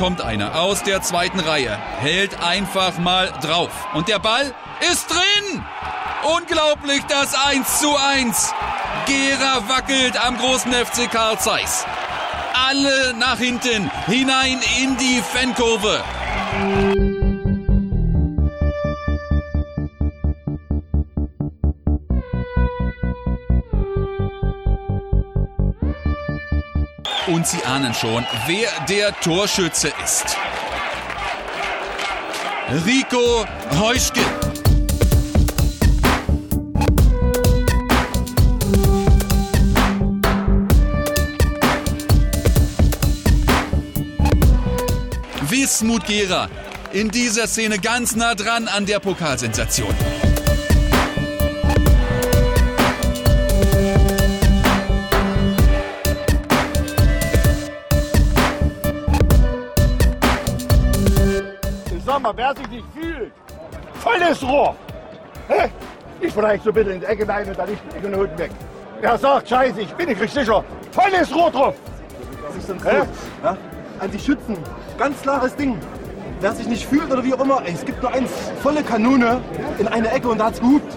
[0.00, 3.68] Kommt einer aus der zweiten Reihe, hält einfach mal drauf.
[3.92, 4.54] Und der Ball
[4.90, 5.62] ist drin!
[6.38, 8.54] Unglaublich das 1 zu 1.
[9.04, 11.84] Gera wackelt am großen FC Karl Zeiss.
[12.54, 16.02] Alle nach hinten, hinein in die Fankurve.
[27.40, 30.36] Und Sie ahnen schon, wer der Torschütze ist.
[32.84, 33.46] Rico
[33.80, 34.20] Heuschke.
[45.48, 46.50] Wismut Gera.
[46.92, 49.94] In dieser Szene ganz nah dran an der Pokalsensation.
[62.40, 63.32] Wer sich nicht fühlt,
[63.94, 64.74] volles Rohr.
[65.48, 65.68] Hä?
[66.22, 68.50] Ich vielleicht so bitte in die Ecke rein und dann nicht die Ecke unten weg.
[69.02, 70.64] Er sagt, scheiße, ich bin nicht richtig sicher.
[70.90, 71.74] Volles Rohr drauf.
[72.46, 73.00] Das ist dann Hä?
[73.00, 73.06] cool.
[73.44, 73.56] Ja?
[73.98, 74.56] An die Schützen.
[74.98, 75.78] Ganz klares Ding.
[76.40, 78.30] Wer sich nicht fühlt oder wie auch immer, ey, es gibt nur eins,
[78.62, 79.42] volle Kanone
[79.78, 80.96] in eine Ecke und da hat's gehupt.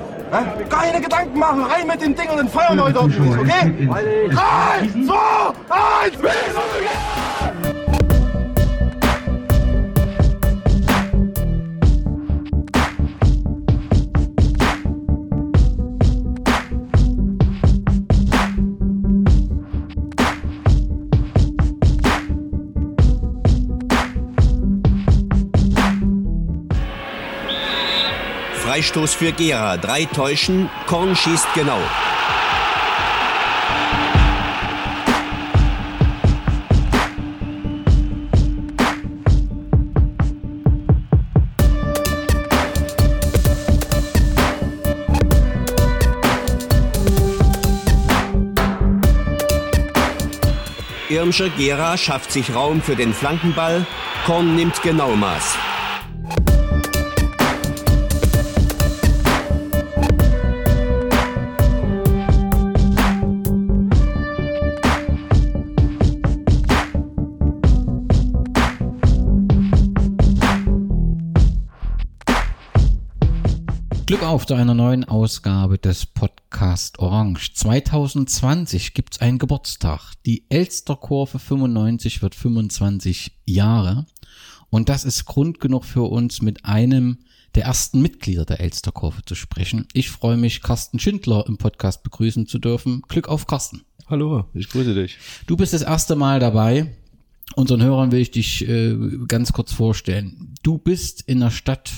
[0.69, 3.87] Keine Gedanken machen, rein mit dem Ding und dann feuern wir heute ordentlich, okay?
[4.31, 6.17] Drei, zwei, eins,
[28.73, 29.77] Freistoß für Gera.
[29.77, 30.67] Drei täuschen.
[30.87, 31.77] Korn schießt genau.
[51.09, 53.85] Irmscher Gera schafft sich Raum für den Flankenball.
[54.25, 55.15] Korn nimmt genau
[74.33, 77.53] auf zu einer neuen Ausgabe des Podcast Orange.
[77.53, 80.13] 2020 gibt's einen Geburtstag.
[80.25, 84.07] Die Elsterkurve 95 wird 25 Jahre.
[84.71, 87.19] Und das ist Grund genug für uns, mit einem
[87.53, 89.87] der ersten Mitglieder der Elsterkurve zu sprechen.
[89.93, 93.03] Ich freue mich, Carsten Schindler im Podcast begrüßen zu dürfen.
[93.07, 93.83] Glück auf, Carsten.
[94.07, 95.19] Hallo, ich grüße dich.
[95.45, 96.95] Du bist das erste Mal dabei.
[97.55, 100.55] Unseren Hörern will ich dich äh, ganz kurz vorstellen.
[100.63, 101.91] Du bist in der Stadt,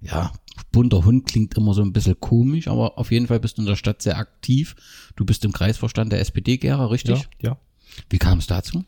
[0.00, 0.32] ja,
[0.70, 3.66] bunter Hund klingt immer so ein bisschen komisch, aber auf jeden Fall bist du in
[3.66, 4.76] der Stadt sehr aktiv.
[5.16, 7.28] Du bist im Kreisvorstand der SPD Gera, richtig?
[7.40, 7.56] Ja,
[8.10, 8.84] Wie kam es dazu?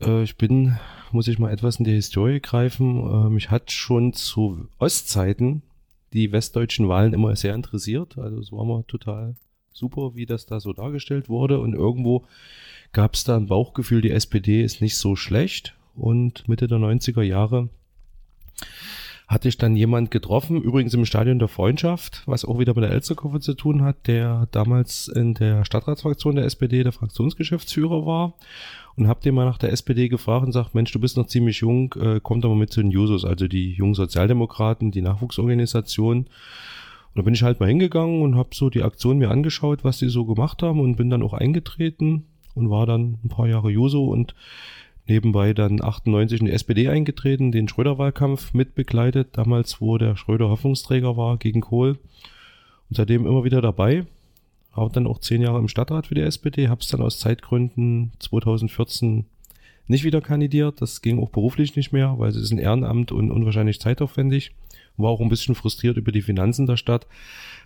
[0.00, 0.06] ja.
[0.06, 0.76] Äh, ich bin,
[1.12, 2.98] muss ich mal etwas in die Historie greifen.
[2.98, 5.62] Äh, mich hat schon zu Ostzeiten
[6.12, 8.18] die westdeutschen Wahlen immer sehr interessiert.
[8.18, 9.34] Also es war immer total
[9.72, 11.58] super, wie das da so dargestellt wurde.
[11.58, 12.24] Und irgendwo
[12.92, 15.74] gab es da ein Bauchgefühl, die SPD ist nicht so schlecht.
[15.96, 17.68] Und Mitte der 90er Jahre
[19.26, 22.90] hatte ich dann jemand getroffen, übrigens im Stadion der Freundschaft, was auch wieder mit der
[22.90, 28.34] Elsterkurve zu tun hat, der damals in der Stadtratsfraktion der SPD der Fraktionsgeschäftsführer war
[28.96, 31.60] und habe den mal nach der SPD gefragt und sagt, Mensch, du bist noch ziemlich
[31.60, 36.18] jung, äh, komm doch mal mit zu den Jusos, also die jungen Sozialdemokraten, die Nachwuchsorganisation.
[36.18, 36.28] Und
[37.14, 40.08] da bin ich halt mal hingegangen und habe so die Aktion mir angeschaut, was die
[40.08, 44.04] so gemacht haben und bin dann auch eingetreten und war dann ein paar Jahre Juso
[44.04, 44.34] und
[45.06, 51.16] nebenbei dann 98 in die SPD eingetreten, den Schröder-Wahlkampf mitbegleitet, damals, wo der Schröder Hoffnungsträger
[51.16, 51.98] war gegen Kohl.
[52.88, 54.06] Und seitdem immer wieder dabei.
[54.72, 58.10] Habe dann auch zehn Jahre im Stadtrat für die SPD, habe es dann aus Zeitgründen
[58.18, 59.24] 2014
[59.86, 60.80] nicht wieder kandidiert.
[60.80, 64.52] Das ging auch beruflich nicht mehr, weil es ist ein Ehrenamt und unwahrscheinlich zeitaufwendig.
[64.96, 67.06] War auch ein bisschen frustriert über die Finanzen der Stadt,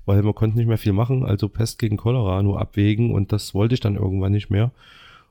[0.05, 1.25] weil man konnte nicht mehr viel machen.
[1.25, 4.71] Also Pest gegen Cholera nur abwägen und das wollte ich dann irgendwann nicht mehr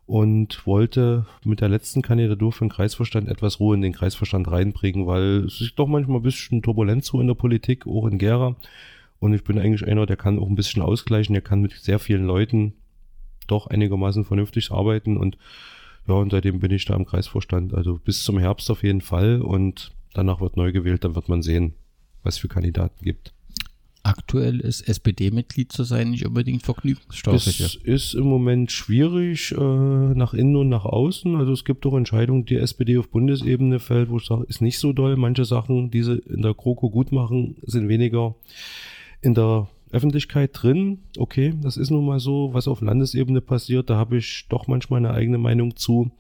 [0.07, 5.06] und wollte mit der letzten Kandidatur für den Kreisvorstand etwas Ruhe in den Kreisvorstand reinbringen,
[5.06, 8.56] weil es ist doch manchmal ein bisschen turbulent so in der Politik, auch in Gera.
[9.19, 12.00] Und ich bin eigentlich einer, der kann auch ein bisschen ausgleichen, der kann mit sehr
[12.00, 12.74] vielen Leuten
[13.48, 15.38] doch einigermaßen vernünftig arbeiten und
[16.07, 19.42] ja, und seitdem bin ich da im Kreisvorstand, also bis zum Herbst auf jeden Fall
[19.42, 21.74] und danach wird neu gewählt, dann wird man sehen,
[22.24, 23.33] was für Kandidaten gibt.
[24.07, 27.59] Aktuell ist SPD-Mitglied zu sein nicht unbedingt vergnügungssteuerlich.
[27.59, 31.36] Es ist im Moment schwierig äh, nach innen und nach außen.
[31.36, 34.80] Also es gibt auch Entscheidungen, die SPD auf Bundesebene fällt, wo ich sage, ist nicht
[34.80, 35.18] so doll.
[35.18, 38.36] Manche Sachen, die sie in der GroKo gut machen, sind weniger
[39.21, 41.00] in der Öffentlichkeit drin.
[41.18, 43.89] Okay, das ist nun mal so, was auf Landesebene passiert.
[43.89, 46.12] Da habe ich doch manchmal eine eigene Meinung zu.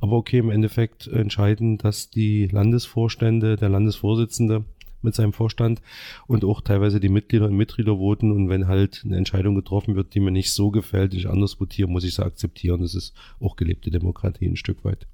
[0.00, 4.64] Aber okay, im Endeffekt entscheiden, dass die Landesvorstände, der Landesvorsitzende
[5.04, 5.80] mit seinem Vorstand
[6.26, 8.32] und auch teilweise die Mitglieder und Mitglieder voten.
[8.32, 11.60] Und wenn halt eine Entscheidung getroffen wird, die mir nicht so gefällt, die ich anders
[11.60, 12.80] votiere, muss ich sie akzeptieren.
[12.80, 15.06] Das ist auch gelebte Demokratie ein Stück weit.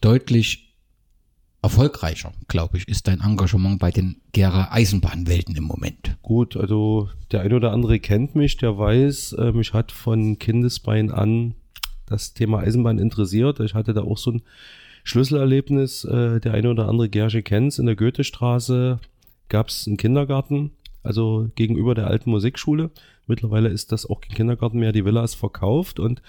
[0.00, 0.66] Deutlich
[1.62, 6.16] erfolgreicher, glaube ich, ist dein Engagement bei den Gera Eisenbahnwelten im Moment.
[6.22, 11.10] Gut, also der eine oder andere kennt mich, der weiß, äh, mich hat von Kindesbein
[11.10, 11.54] an
[12.06, 13.58] das Thema Eisenbahn interessiert.
[13.60, 14.42] Ich hatte da auch so ein
[15.06, 16.04] Schlüsselerlebnis.
[16.04, 17.78] Äh, der eine oder andere Gersche kennt's.
[17.78, 18.98] In der Goethestraße
[19.48, 20.72] gab es einen Kindergarten,
[21.02, 22.90] also gegenüber der alten Musikschule.
[23.28, 24.92] Mittlerweile ist das auch kein Kindergarten mehr.
[24.92, 26.22] Die Villa ist verkauft und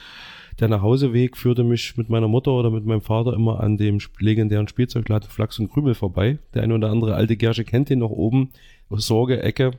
[0.59, 4.67] der Nachhauseweg führte mich mit meiner Mutter oder mit meinem Vater immer an dem legendären
[4.67, 6.37] Spielzeugladen Flachs und Krümel vorbei.
[6.53, 8.49] Der eine oder andere alte Gersche kennt den noch oben,
[8.89, 9.71] Sorge-Ecke,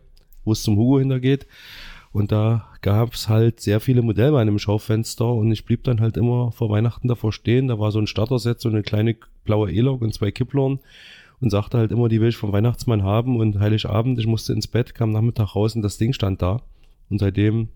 [0.44, 1.46] wo es zum Hugo hintergeht.
[2.12, 6.16] Und da gab es halt sehr viele Modellbahnen im Schaufenster und ich blieb dann halt
[6.16, 7.68] immer vor Weihnachten davor stehen.
[7.68, 10.80] Da war so ein Starterset, so eine kleine blaue E-Log und zwei Kipplern
[11.40, 14.66] und sagte halt immer, die will ich vom Weihnachtsmann haben und Heiligabend, ich musste ins
[14.66, 16.62] Bett, kam Nachmittag raus und das Ding stand da.
[17.10, 17.68] Und seitdem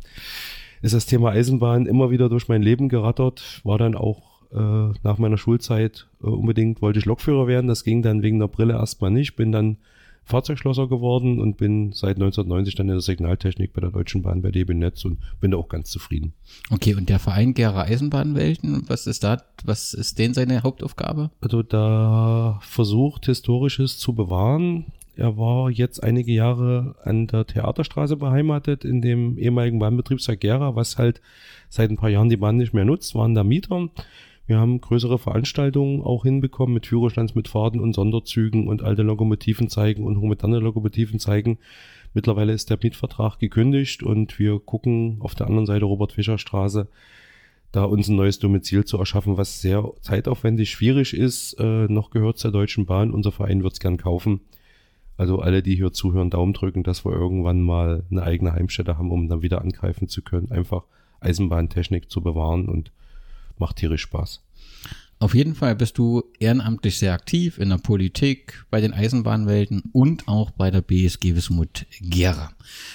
[0.83, 5.19] ist das Thema Eisenbahn immer wieder durch mein Leben gerattert, war dann auch äh, nach
[5.19, 9.11] meiner Schulzeit äh, unbedingt, wollte ich Lokführer werden, das ging dann wegen der Brille erstmal
[9.11, 9.79] nicht, bin dann
[10.25, 14.51] Fahrzeugschlosser geworden und bin seit 1990 dann in der Signaltechnik bei der Deutschen Bahn bei
[14.51, 16.33] DB Netz und bin da auch ganz zufrieden.
[16.71, 21.31] Okay, und der Verein Gera Eisenbahnwelten, was ist da, was ist denn seine Hauptaufgabe?
[21.41, 24.87] Also da versucht Historisches zu bewahren.
[25.15, 30.97] Er war jetzt einige Jahre an der Theaterstraße beheimatet, in dem ehemaligen Bahnbetriebswerk Gera, was
[30.97, 31.21] halt
[31.69, 33.91] seit ein paar Jahren die Bahn nicht mehr nutzt, waren da Mieter.
[34.53, 40.19] Wir haben größere Veranstaltungen auch hinbekommen mit Führerstandsmitfahrten und Sonderzügen und alte Lokomotiven zeigen und
[40.19, 41.57] hochmoderne Lokomotiven zeigen.
[42.13, 46.87] Mittlerweile ist der Mietvertrag gekündigt und wir gucken auf der anderen Seite Robert-Fischer-Straße,
[47.73, 51.55] da uns ein neues Domizil zu erschaffen, was sehr zeitaufwendig schwierig ist.
[51.55, 53.11] Äh, noch gehört es der Deutschen Bahn.
[53.11, 54.43] Unser Verein wird es gern kaufen.
[55.17, 59.13] Also alle, die hier zuhören, Daumen drücken, dass wir irgendwann mal eine eigene Heimstätte haben,
[59.13, 60.51] um dann wieder angreifen zu können.
[60.51, 60.85] Einfach
[61.21, 62.93] Eisenbahntechnik zu bewahren und
[63.59, 64.41] macht tierisch Spaß.
[65.23, 70.27] Auf jeden Fall bist du ehrenamtlich sehr aktiv in der Politik, bei den Eisenbahnwelten und
[70.27, 72.51] auch bei der BSG Wismut Gera.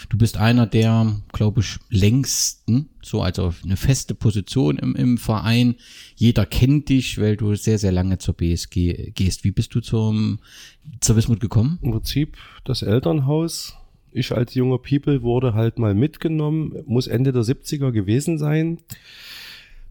[0.09, 5.75] Du bist einer der, glaube ich, längsten, so also eine feste Position im, im Verein.
[6.17, 9.45] Jeder kennt dich, weil du sehr, sehr lange zur BSG gehst.
[9.45, 10.39] Wie bist du zum,
[10.99, 11.79] zur Wismut gekommen?
[11.81, 12.35] Im Prinzip
[12.65, 13.77] das Elternhaus.
[14.11, 18.79] Ich als junger People wurde halt mal mitgenommen, muss Ende der 70er gewesen sein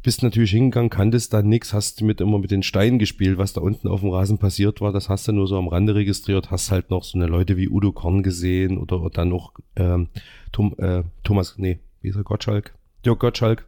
[0.07, 3.61] bist natürlich hingegangen, kanntest dann nichts, hast mit immer mit den Steinen gespielt, was da
[3.61, 6.71] unten auf dem Rasen passiert war, das hast du nur so am Rande registriert, hast
[6.71, 10.07] halt noch so eine Leute wie Udo Korn gesehen oder, oder dann noch ähm,
[10.53, 12.73] Tom, äh, Thomas, nee, wie ist er, Gottschalk?
[13.05, 13.67] Dirk Gottschalk,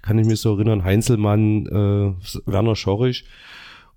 [0.00, 2.12] kann ich mich so erinnern, Heinzelmann, äh,
[2.50, 3.26] Werner Schorrich.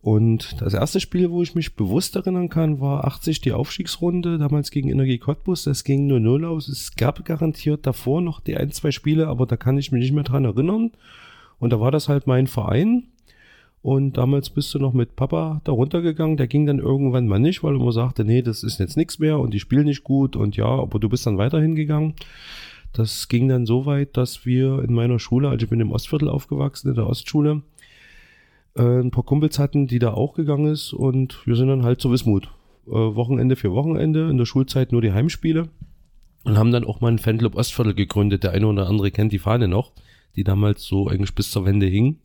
[0.02, 4.72] Und das erste Spiel, wo ich mich bewusst erinnern kann, war 80 die Aufstiegsrunde, damals
[4.72, 5.64] gegen Energie Cottbus.
[5.64, 6.68] Das ging nur 0 aus.
[6.68, 10.14] Es gab garantiert davor noch die ein, zwei Spiele, aber da kann ich mich nicht
[10.14, 10.92] mehr dran erinnern.
[11.62, 13.04] Und da war das halt mein Verein.
[13.84, 16.36] Und damals bist du noch mit Papa da runtergegangen.
[16.36, 19.20] Der ging dann irgendwann mal nicht, weil er immer sagte, nee, das ist jetzt nichts
[19.20, 22.16] mehr und die spielen nicht gut und ja, aber du bist dann weiterhin gegangen.
[22.94, 26.30] Das ging dann so weit, dass wir in meiner Schule, also ich bin im Ostviertel
[26.30, 27.62] aufgewachsen, in der Ostschule,
[28.76, 32.02] äh, ein paar Kumpels hatten, die da auch gegangen ist und wir sind dann halt
[32.02, 32.50] zur Wismut.
[32.88, 35.70] Äh, Wochenende für Wochenende, in der Schulzeit nur die Heimspiele
[36.44, 38.44] und haben dann auch mal einen Fanclub Ostviertel gegründet.
[38.44, 39.92] Der eine oder andere kennt die Fahne noch
[40.36, 42.20] die damals so eigentlich bis zur Wende hing.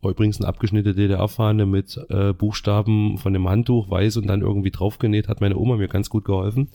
[0.00, 4.70] War übrigens eine abgeschnittene DDR-Fahne mit äh, Buchstaben von dem Handtuch weiß und dann irgendwie
[4.70, 6.68] draufgenäht, hat meine Oma mir ganz gut geholfen.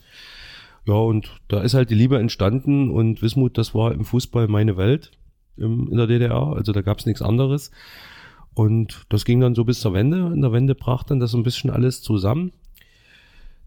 [0.85, 4.75] Ja, und da ist halt die Liebe entstanden und Wismut, das war im Fußball meine
[4.75, 5.11] Welt
[5.55, 7.71] im, in der DDR, also da gab es nichts anderes.
[8.53, 10.31] Und das ging dann so bis zur Wende.
[10.33, 12.51] In der Wende brach dann das so ein bisschen alles zusammen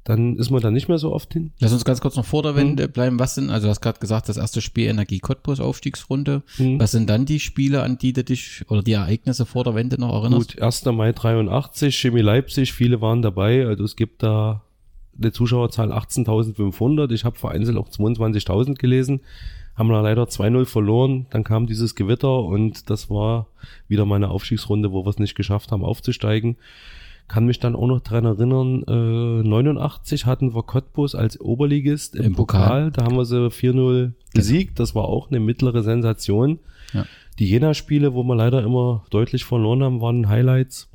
[0.06, 1.50] dann ist man da nicht mehr so oft hin.
[1.58, 2.92] Lass uns ganz kurz noch vor der Wende hm.
[2.92, 3.18] bleiben.
[3.18, 6.44] Was sind, also du hast gerade gesagt, das erste Spiel Energie Cottbus Aufstiegsrunde.
[6.58, 6.78] Hm.
[6.78, 10.00] Was sind dann die Spiele, an die du dich oder die Ereignisse vor der Wende
[10.00, 10.54] noch erinnerst?
[10.54, 10.84] Gut, 1.
[10.86, 13.66] Mai 83, Chemie Leipzig, viele waren dabei.
[13.66, 14.62] Also es gibt da
[15.20, 17.10] eine Zuschauerzahl 18.500.
[17.10, 19.22] Ich habe vereinzelt auch 22.000 gelesen.
[19.74, 21.26] Haben wir leider 2-0 verloren.
[21.30, 23.48] Dann kam dieses Gewitter und das war
[23.88, 26.56] wieder meine Aufstiegsrunde, wo wir es nicht geschafft haben aufzusteigen
[27.28, 32.24] Kann mich dann auch noch dran erinnern, äh, 89 hatten wir Cottbus als Oberligist im,
[32.24, 32.90] Im Pokal.
[32.90, 32.90] Pokal.
[32.92, 34.78] Da haben wir sie 4-0 besiegt.
[34.78, 36.60] Das war auch eine mittlere Sensation.
[36.92, 37.04] Ja.
[37.38, 40.88] Die Jena-Spiele, wo wir leider immer deutlich verloren haben, waren Highlights.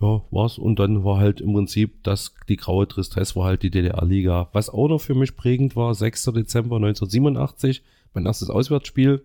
[0.00, 0.56] Ja, war's.
[0.56, 4.48] Und dann war halt im Prinzip das, die graue Tristesse war halt die DDR-Liga.
[4.52, 6.24] Was auch noch für mich prägend war, 6.
[6.34, 7.82] Dezember 1987,
[8.14, 9.22] mein erstes Auswärtsspiel.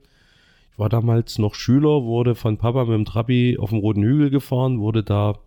[0.74, 4.30] Ich war damals noch Schüler, wurde von Papa mit dem Trabi auf dem Roten Hügel
[4.30, 5.39] gefahren, wurde da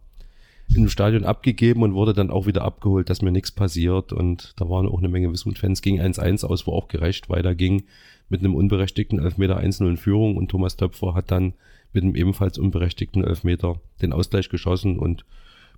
[0.74, 4.12] im Stadion abgegeben und wurde dann auch wieder abgeholt, dass mir nichts passiert.
[4.12, 5.82] Und da waren auch eine Menge Wismut-Fans.
[5.82, 7.84] Ging 1-1 aus, wo auch gerecht weiterging
[8.28, 10.36] mit einem unberechtigten Elfmeter 1-0 in Führung.
[10.36, 11.54] Und Thomas Töpfer hat dann
[11.92, 15.24] mit einem ebenfalls unberechtigten Elfmeter den Ausgleich geschossen und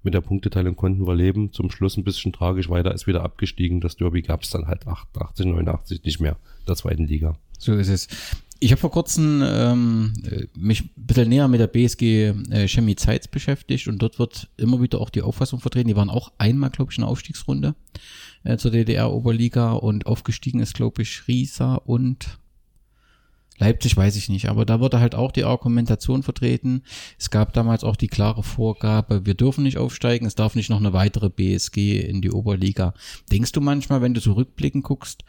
[0.02, 1.52] mit der Punkteteilung konnten wir leben.
[1.52, 3.80] Zum Schluss ein bisschen tragisch weiter, ist wieder abgestiegen.
[3.80, 7.36] Das Derby gab es dann halt 88, 89 nicht mehr, der zweiten Liga.
[7.58, 8.08] So ist es.
[8.62, 12.94] Ich habe vor kurzem ähm, äh, mich ein bisschen näher mit der BSG äh, Chemie
[12.94, 15.88] Zeitz beschäftigt und dort wird immer wieder auch die Auffassung vertreten.
[15.88, 17.74] Die waren auch einmal, glaube ich, in der Aufstiegsrunde
[18.44, 22.38] äh, zur DDR-Oberliga und aufgestiegen ist, glaube ich, Riesa und
[23.60, 26.82] Leipzig weiß ich nicht, aber da wurde halt auch die Argumentation vertreten.
[27.18, 30.78] Es gab damals auch die klare Vorgabe, wir dürfen nicht aufsteigen, es darf nicht noch
[30.78, 32.94] eine weitere BSG in die Oberliga.
[33.30, 35.24] Denkst du manchmal, wenn du so rückblickend guckst,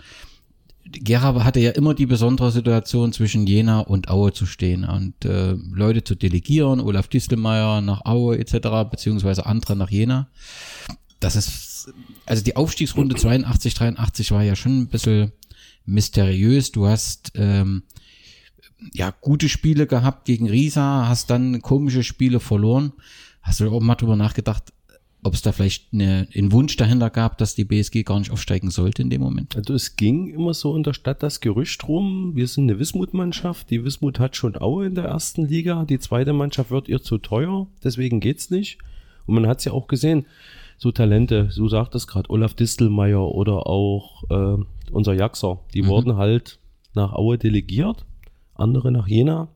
[0.85, 5.53] Gera hatte ja immer die besondere Situation zwischen Jena und Aue zu stehen und äh,
[5.71, 10.27] Leute zu delegieren, Olaf Distelmeier nach Aue etc., beziehungsweise andere nach Jena.
[11.19, 11.93] Das ist,
[12.25, 15.31] also die Aufstiegsrunde 82, 83 war ja schon ein bisschen
[15.85, 16.71] mysteriös.
[16.71, 17.83] Du hast ähm,
[18.93, 22.93] ja gute Spiele gehabt gegen Riesa, hast dann komische Spiele verloren.
[23.41, 24.73] Hast du auch mal drüber nachgedacht,
[25.23, 28.71] ob es da vielleicht eine, einen Wunsch dahinter gab, dass die BSG gar nicht aufsteigen
[28.71, 29.55] sollte in dem Moment?
[29.55, 33.69] Also es ging immer so in der Stadt das Gerücht rum, wir sind eine Wismut-Mannschaft,
[33.69, 37.17] die Wismut hat schon Aue in der ersten Liga, die zweite Mannschaft wird ihr zu
[37.17, 38.79] teuer, deswegen geht's nicht.
[39.27, 40.25] Und man hat's ja auch gesehen,
[40.77, 45.87] so Talente, du sagtest gerade Olaf Distelmeier oder auch äh, unser Jaxer, die Mhm.
[45.87, 46.57] wurden halt
[46.95, 48.05] nach Aue delegiert,
[48.55, 49.49] andere nach Jena.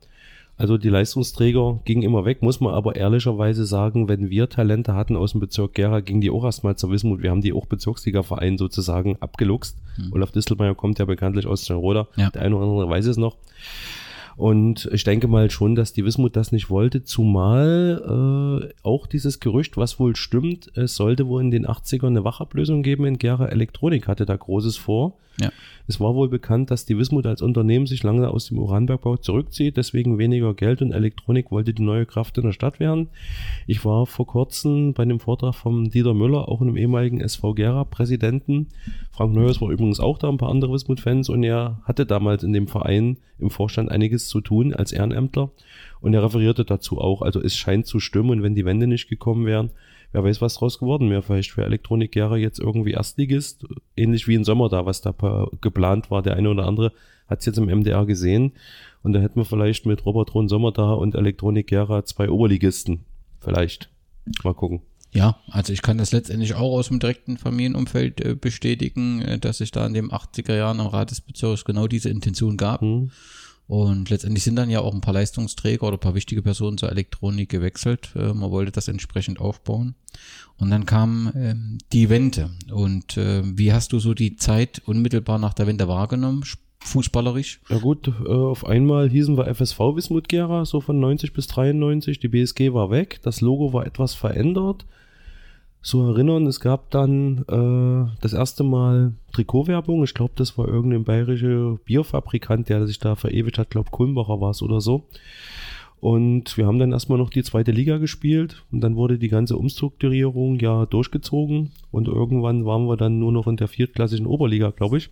[0.58, 5.18] Also die Leistungsträger gingen immer weg, muss man aber ehrlicherweise sagen, wenn wir Talente hatten
[5.18, 7.22] aus dem Bezirk Gera, gingen die auch erstmal zur Wismut.
[7.22, 9.78] Wir haben die auch Bezirksliga-Verein sozusagen abgeluchst.
[10.14, 12.30] Olaf Distelmeier kommt ja bekanntlich aus Steinroda, Ja.
[12.30, 13.36] der eine oder andere weiß es noch.
[14.38, 19.40] Und ich denke mal schon, dass die Wismut das nicht wollte, zumal äh, auch dieses
[19.40, 23.48] Gerücht, was wohl stimmt, es sollte wohl in den 80ern eine Wachablösung geben in Gera
[23.48, 25.14] Elektronik, hatte da Großes vor.
[25.40, 25.52] Ja.
[25.88, 29.78] Es war wohl bekannt, dass die Wismut als Unternehmen sich lange aus dem Uranbergbau zurückzieht,
[29.78, 33.10] deswegen weniger Geld und Elektronik wollte die neue Kraft in der Stadt werden.
[33.68, 38.68] Ich war vor kurzem bei einem Vortrag vom Dieter Müller, auch einem ehemaligen SV Gera-Präsidenten.
[39.12, 42.54] Frank Neuhaus war übrigens auch da, ein paar andere Wismut-Fans und er hatte damals in
[42.54, 45.52] dem Verein im Vorstand einiges zu tun als Ehrenämtler
[46.02, 47.22] und er referierte dazu auch.
[47.22, 49.70] Also es scheint zu stimmen und wenn die Wände nicht gekommen wären,
[50.16, 51.22] wer weiß, was draus geworden wäre.
[51.22, 55.14] Vielleicht für Elektronik Gera jetzt irgendwie Erstligist, ähnlich wie im Sommer da, was da
[55.62, 56.22] geplant war.
[56.22, 56.94] Der eine oder andere
[57.28, 58.54] hat es jetzt im MDR gesehen
[59.04, 63.06] und da hätten wir vielleicht mit Robert Rohn Sommer da und Elektronik Gera zwei Oberligisten.
[63.40, 63.90] Vielleicht.
[64.44, 64.82] Mal gucken.
[65.12, 69.62] Ja, also ich kann das letztendlich auch aus dem direkten Familienumfeld äh, bestätigen, äh, dass
[69.62, 72.82] es da in den 80er Jahren am Rat des Bezirks genau diese Intention gab.
[72.82, 73.12] Hm.
[73.68, 76.92] Und letztendlich sind dann ja auch ein paar Leistungsträger oder ein paar wichtige Personen zur
[76.92, 78.10] Elektronik gewechselt.
[78.16, 79.96] Äh, man wollte das entsprechend aufbauen.
[80.58, 82.52] Und dann kam ähm, die Wende.
[82.72, 87.60] Und äh, wie hast du so die Zeit unmittelbar nach der Wende wahrgenommen, sch- fußballerisch?
[87.70, 92.20] Ja gut, äh, auf einmal hießen wir FSV Wismut Gera, so von 90 bis 93.
[92.20, 94.86] Die BSG war weg, das Logo war etwas verändert.
[95.88, 100.04] So erinnern, es gab dann äh, das erste Mal Trikotwerbung.
[100.04, 103.70] Ich glaube, das war irgendein bayerischer Bierfabrikant, der sich da verewigt hat.
[103.70, 105.04] glaube Kulmbacher war es oder so.
[106.00, 109.58] Und wir haben dann erstmal noch die zweite Liga gespielt und dann wurde die ganze
[109.58, 114.98] Umstrukturierung ja durchgezogen und irgendwann waren wir dann nur noch in der viertklassigen Oberliga, glaube
[114.98, 115.12] ich.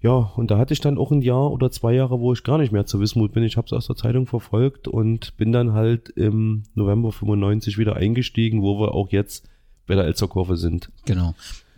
[0.00, 2.56] Ja, und da hatte ich dann auch ein Jahr oder zwei Jahre, wo ich gar
[2.56, 3.42] nicht mehr zu Wismut bin.
[3.42, 7.96] Ich habe es aus der Zeitung verfolgt und bin dann halt im November 95 wieder
[7.96, 9.46] eingestiegen, wo wir auch jetzt
[9.96, 10.90] der Elster Kurve sind.
[11.06, 11.34] Genau.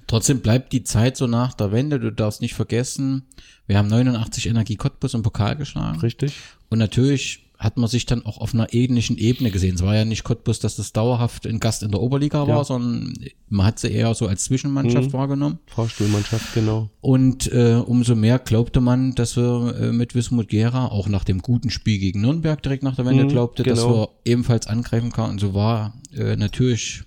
[0.06, 2.00] Trotzdem bleibt die Zeit so nach der Wende.
[2.00, 3.22] Du darfst nicht vergessen,
[3.68, 6.00] wir haben 89 Energie Cottbus im Pokal geschlagen.
[6.00, 6.34] Richtig?
[6.68, 9.74] Und natürlich hat man sich dann auch auf einer ähnlichen Ebene gesehen.
[9.74, 12.64] Es war ja nicht Cottbus, dass das dauerhaft ein Gast in der Oberliga war, Ja.
[12.64, 13.12] sondern
[13.50, 15.12] man hat sie eher so als Zwischenmannschaft Mhm.
[15.12, 15.58] wahrgenommen.
[15.66, 16.88] Fahrstuhlmannschaft, genau.
[17.02, 21.42] Und äh, umso mehr glaubte man, dass wir äh, mit Wismut Gera auch nach dem
[21.42, 23.94] guten Spiel gegen Nürnberg direkt nach der Wende Mhm, glaubte, dass genau.
[23.94, 25.32] wir ebenfalls angreifen können.
[25.32, 27.02] Und so war äh, natürlich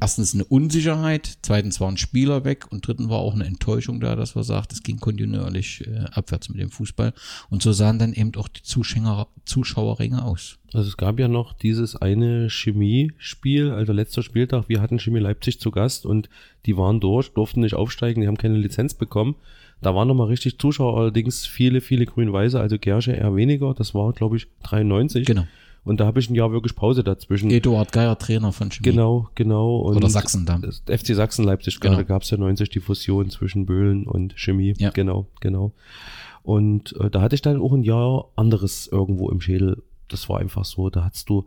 [0.00, 4.36] erstens eine Unsicherheit, zweitens waren Spieler weg und drittens war auch eine Enttäuschung da, dass
[4.36, 7.12] wir sagt, es ging kontinuierlich äh, abwärts mit dem Fußball.
[7.50, 10.58] Und so sahen dann eben auch die Zuschauer, Zuschauerringe aus.
[10.74, 15.60] Also es gab ja noch dieses eine Chemie-Spiel, also letzter Spieltag, wir hatten Chemie Leipzig
[15.60, 16.28] zu Gast und
[16.66, 19.36] die waren durch, durften nicht aufsteigen, die haben keine Lizenz bekommen.
[19.80, 23.74] Da waren nochmal richtig Zuschauer, allerdings viele, viele Grün-Weiße, also Gersche eher weniger.
[23.74, 25.24] Das war, glaube ich, 93.
[25.24, 25.46] Genau.
[25.84, 27.50] Und da habe ich ein Jahr wirklich Pause dazwischen.
[27.50, 28.90] Eduard Geier, Trainer von Chemie.
[28.90, 29.78] Genau, genau.
[29.78, 30.62] Und Oder Sachsen dann.
[30.62, 31.94] FC Sachsen Leipzig, Genau.
[31.94, 34.74] gerade gab es ja 90 die Fusion zwischen Böhlen und Chemie.
[34.78, 34.90] Ja.
[34.90, 35.72] Genau, genau.
[36.42, 39.82] Und äh, da hatte ich dann auch ein Jahr anderes irgendwo im Schädel.
[40.08, 40.90] Das war einfach so.
[40.90, 41.46] Da hattest du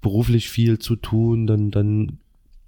[0.00, 2.18] beruflich viel zu tun, dann, dann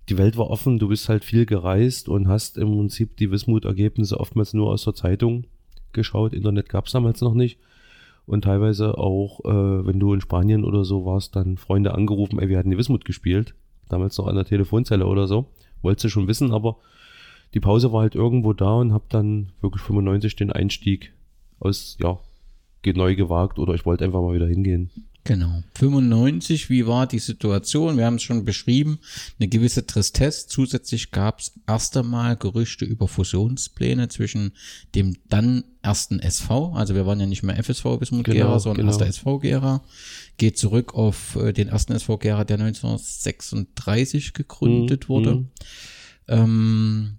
[0.08, 4.18] die Welt war offen, du bist halt viel gereist und hast im Prinzip die Wismut-Ergebnisse
[4.18, 5.44] oftmals nur aus der Zeitung
[5.92, 6.32] geschaut.
[6.32, 7.58] Internet gab es damals noch nicht.
[8.26, 12.48] Und teilweise auch, äh, wenn du in Spanien oder so warst, dann Freunde angerufen, ey,
[12.48, 13.54] wir hatten die Wismut gespielt.
[13.88, 15.46] Damals noch an der Telefonzelle oder so.
[15.82, 16.76] Wolltest du schon wissen, aber
[17.54, 21.12] die Pause war halt irgendwo da und hab dann wirklich 95 den Einstieg
[21.58, 22.18] aus, ja,
[22.86, 24.90] neu gewagt oder ich wollte einfach mal wieder hingehen.
[25.24, 25.62] Genau.
[25.74, 27.98] 95, wie war die Situation?
[27.98, 28.98] Wir haben es schon beschrieben,
[29.38, 30.46] eine gewisse Tristesse.
[30.48, 34.52] Zusätzlich gab es erst einmal Gerüchte über Fusionspläne zwischen
[34.94, 38.86] dem dann ersten SV, also wir waren ja nicht mehr FSV Wismut Genau, Gera, sondern
[38.86, 38.92] genau.
[38.92, 39.82] erster SV Gera,
[40.38, 45.34] geht zurück auf äh, den ersten SV Gera, der 1936 gegründet Mhm, wurde.
[45.36, 45.48] mhm.
[46.28, 47.16] Ähm,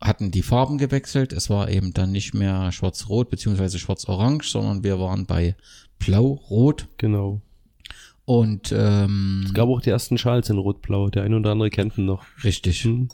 [0.00, 1.32] hatten die Farben gewechselt.
[1.32, 5.56] Es war eben dann nicht mehr schwarz-rot beziehungsweise schwarz-orange, sondern wir waren bei
[5.98, 6.86] blau-rot.
[6.98, 7.40] Genau.
[8.24, 11.10] Und ähm, Es gab auch die ersten Schals in Rot-Blau.
[11.10, 12.24] Der ein oder andere kennt ihn noch.
[12.42, 12.82] richtig.
[12.84, 13.08] Hm.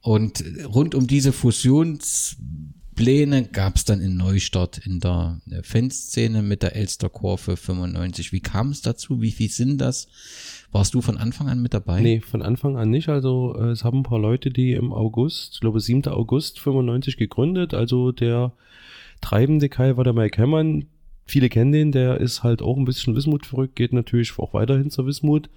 [0.00, 6.76] Und rund um diese Fusionspläne gab es dann in Neustadt in der Fanszene mit der
[6.76, 8.32] Elsterkurve 95.
[8.32, 9.20] Wie kam es dazu?
[9.20, 10.06] Wie viel sind das?
[10.70, 12.00] Warst du von Anfang an mit dabei?
[12.00, 13.08] Nee, von Anfang an nicht.
[13.08, 16.06] Also äh, es haben ein paar Leute, die im August, ich glaube 7.
[16.06, 17.74] August 95 gegründet.
[17.74, 18.52] Also der
[19.20, 20.86] treibende Kai war der Mike Hemmern.
[21.28, 24.88] Viele kennen den, der ist halt auch ein bisschen Wismut verrückt, geht natürlich auch weiterhin
[24.90, 25.50] zur Wismut.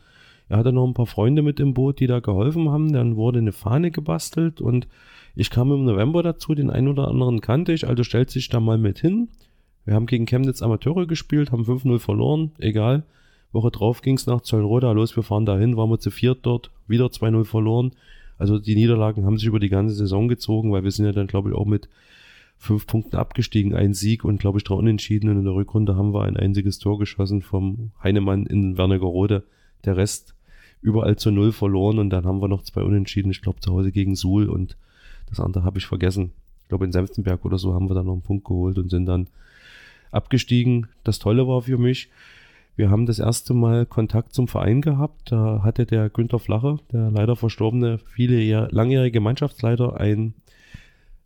[0.50, 2.92] Er hatte noch ein paar Freunde mit im Boot, die da geholfen haben.
[2.92, 4.86] Dann wurde eine Fahne gebastelt und
[5.34, 8.60] ich kam im November dazu, den einen oder anderen kannte ich, also stellt sich da
[8.60, 9.30] mal mit hin.
[9.86, 13.04] Wir haben gegen Chemnitz Amateure gespielt, haben 5-0 verloren, egal.
[13.54, 17.06] Woche drauf ging's nach Zollenroda, los, wir fahren dahin, waren wir zu viert dort, wieder
[17.06, 17.94] 2-0 verloren.
[18.38, 21.28] Also die Niederlagen haben sich über die ganze Saison gezogen, weil wir sind ja dann,
[21.28, 21.88] glaube ich, auch mit
[22.62, 25.30] fünf Punkten abgestiegen, ein Sieg und, glaube ich, drei Unentschieden.
[25.30, 29.44] Und in der Rückrunde haben wir ein einziges Tor geschossen vom Heinemann in Wernigerode.
[29.84, 30.36] Der Rest
[30.80, 33.92] überall zu Null verloren und dann haben wir noch zwei Unentschieden, ich glaube, zu Hause
[33.92, 34.78] gegen Suhl und
[35.28, 36.32] das andere habe ich vergessen.
[36.62, 39.08] Ich glaube, in Senftenberg oder so haben wir dann noch einen Punkt geholt und sind
[39.08, 39.28] dann
[40.12, 40.88] abgestiegen.
[41.04, 42.10] Das Tolle war für mich,
[42.76, 45.32] wir haben das erste Mal Kontakt zum Verein gehabt.
[45.32, 50.36] Da hatte der Günther Flache, der leider verstorbene, viele langjährige Mannschaftsleiter, ein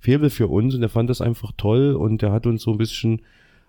[0.05, 2.77] Faible für uns und er fand das einfach toll und er hat uns so ein
[2.77, 3.21] bisschen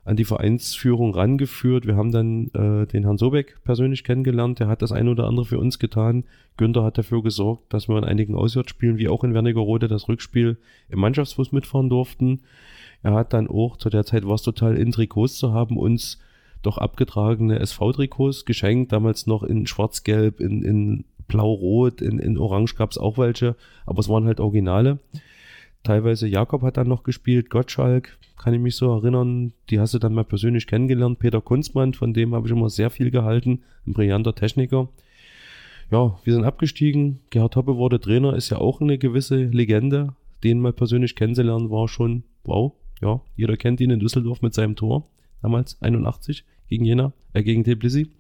[0.04, 1.86] an die Vereinsführung rangeführt.
[1.86, 4.60] Wir haben dann äh, den Herrn Sobeck persönlich kennengelernt.
[4.60, 6.24] Der hat das ein oder andere für uns getan.
[6.56, 10.58] Günther hat dafür gesorgt, dass wir in einigen Auswärtsspielen, wie auch in Wernigerode, das Rückspiel
[10.88, 12.42] im Mannschaftsbus mitfahren durften.
[13.02, 16.18] Er hat dann auch, zu der Zeit war es total in Trikots zu haben, uns
[16.62, 22.92] doch abgetragene SV-Trikots geschenkt, damals noch in schwarz-gelb, in, in blau-rot, in, in orange gab
[22.92, 24.98] es auch welche, aber es waren halt Originale.
[25.86, 30.00] Teilweise Jakob hat dann noch gespielt, Gottschalk, kann ich mich so erinnern, die hast du
[30.00, 33.92] dann mal persönlich kennengelernt, Peter Kunzmann, von dem habe ich immer sehr viel gehalten, ein
[33.92, 34.88] brillanter Techniker.
[35.92, 40.58] Ja, wir sind abgestiegen, Gerhard Hoppe wurde Trainer, ist ja auch eine gewisse Legende, den
[40.58, 45.06] mal persönlich kennenzulernen war schon, wow, ja, jeder kennt ihn in Düsseldorf mit seinem Tor,
[45.40, 48.10] damals 81 gegen Jena, äh, gegen Tbilisi.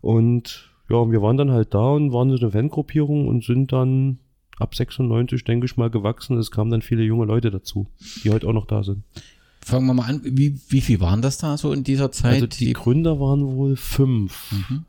[0.00, 4.18] Und ja, wir waren dann halt da und waren so eine Fangruppierung und sind dann
[4.60, 6.36] ab 96, denke ich mal, gewachsen.
[6.38, 7.86] Es kamen dann viele junge Leute dazu,
[8.22, 9.02] die heute auch noch da sind.
[9.62, 10.20] Fangen wir mal an.
[10.24, 12.34] Wie, wie viel waren das da so in dieser Zeit?
[12.34, 14.52] Also die Gründer waren wohl fünf.
[14.52, 14.84] Mhm.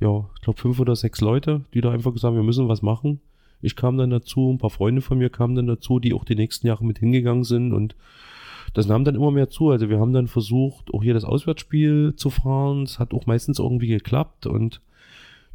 [0.00, 2.82] Ja, ich glaube fünf oder sechs Leute, die da einfach gesagt haben, wir müssen was
[2.82, 3.20] machen.
[3.62, 6.34] Ich kam dann dazu, ein paar Freunde von mir kamen dann dazu, die auch die
[6.34, 7.94] nächsten Jahre mit hingegangen sind und
[8.72, 9.70] das nahm dann immer mehr zu.
[9.70, 12.84] Also wir haben dann versucht, auch hier das Auswärtsspiel zu fahren.
[12.84, 14.80] Es hat auch meistens irgendwie geklappt und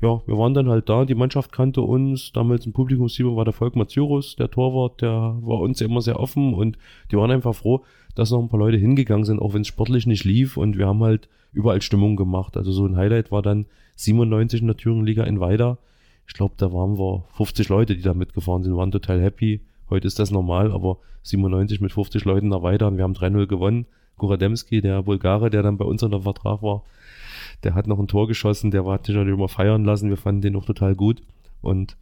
[0.02, 3.54] ja, wir waren dann halt da, die Mannschaft kannte uns, damals im Publikumsteam war der
[3.54, 6.78] Volkmar Zyrus, der Torwart, der war uns immer sehr offen und
[7.12, 10.06] die waren einfach froh, dass noch ein paar Leute hingegangen sind, auch wenn es sportlich
[10.06, 12.58] nicht lief und wir haben halt überall Stimmung gemacht.
[12.58, 15.78] Also so ein Highlight war dann 97 in der Thüringenliga in Weida.
[16.28, 19.62] Ich glaube, da waren wir 50 Leute, die da mitgefahren sind, waren total happy.
[19.90, 23.48] Heute ist das normal, aber 97 mit 50 Leuten nach Weida und wir haben 3-0
[23.48, 23.86] gewonnen.
[24.18, 26.84] Gorademski, der Bulgare, der dann bei uns unter Vertrag war,
[27.66, 30.10] der hat noch ein Tor geschossen, der war hat sich natürlich immer feiern lassen.
[30.10, 31.22] Wir fanden den auch total gut.
[31.62, 31.98] Und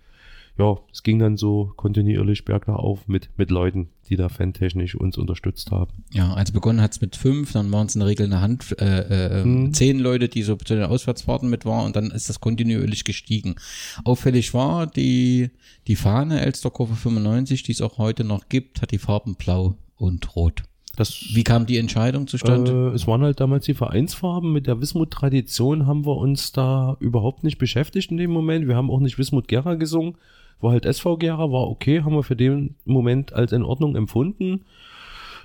[0.56, 5.71] ja, es ging dann so kontinuierlich bergauf mit, mit Leuten, die da fantechnisch uns unterstützt
[5.71, 5.91] haben.
[6.12, 9.39] Ja, also begonnen hat's mit fünf, dann waren es in der Regel eine Hand, äh,
[9.39, 9.73] äh, Mhm.
[9.73, 13.56] zehn Leute, die so zu den Auswärtsfahrten mit waren und dann ist das kontinuierlich gestiegen.
[14.04, 15.49] Auffällig war die,
[15.88, 20.36] die Fahne Elsterkurve 95, die es auch heute noch gibt, hat die Farben blau und
[20.36, 20.62] rot.
[20.95, 22.91] Das, Wie kam die Entscheidung zustande?
[22.91, 24.53] äh, es waren halt damals die Vereinsfarben.
[24.53, 28.67] Mit der Wismut-Tradition haben wir uns da überhaupt nicht beschäftigt in dem Moment.
[28.67, 30.15] Wir haben auch nicht Wismut Gera gesungen.
[30.62, 34.65] War halt SV Gera, war okay, haben wir für den Moment als in Ordnung empfunden.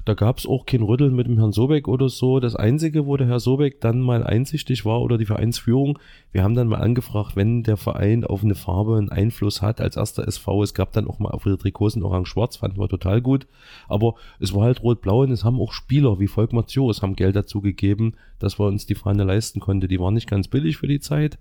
[0.09, 2.41] Da gab es auch kein Rütteln mit dem Herrn Sobeck oder so.
[2.41, 5.99] Das Einzige, wo der Herr Sobeck dann mal einsichtig war oder die Vereinsführung,
[6.33, 9.99] wir haben dann mal angefragt, wenn der Verein auf eine Farbe einen Einfluss hat als
[9.99, 10.63] erster SV.
[10.63, 13.47] Es gab dann auch mal auf ihre Trikots ein Orange-Schwarz, fanden wir total gut.
[13.87, 17.37] Aber es war halt rot-blau und es haben auch Spieler wie Volkmar Zioris haben Geld
[17.37, 19.89] dazu gegeben, dass wir uns die Fahne leisten konnten.
[19.89, 21.37] Die war nicht ganz billig für die Zeit.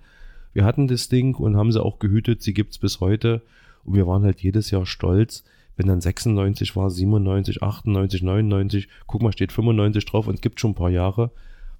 [0.51, 2.41] Wir hatten das Ding und haben sie auch gehütet.
[2.41, 3.43] Sie gibt's bis heute.
[3.85, 5.45] Und wir waren halt jedes Jahr stolz,
[5.77, 10.59] wenn dann 96 war, 97, 98, 99, guck mal, steht 95 drauf und es gibt
[10.59, 11.31] schon ein paar Jahre,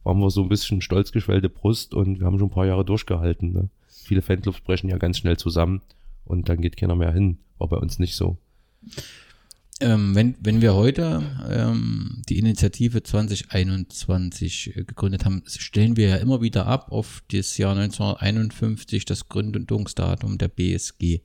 [0.04, 2.86] waren wir so ein bisschen stolz geschwellte Brust und wir haben schon ein paar Jahre
[2.86, 3.52] durchgehalten.
[3.52, 3.70] Ne?
[3.90, 5.82] Viele Fanclubs brechen ja ganz schnell zusammen
[6.26, 7.40] und dann geht keiner mehr hin.
[7.58, 8.38] War bei uns nicht so.
[9.80, 16.16] Ähm, wenn, wenn wir heute ähm, die Initiative 2021 äh, gegründet haben, stellen wir ja
[16.16, 21.20] immer wieder ab auf das Jahr 1951, das Gründungsdatum der BSG.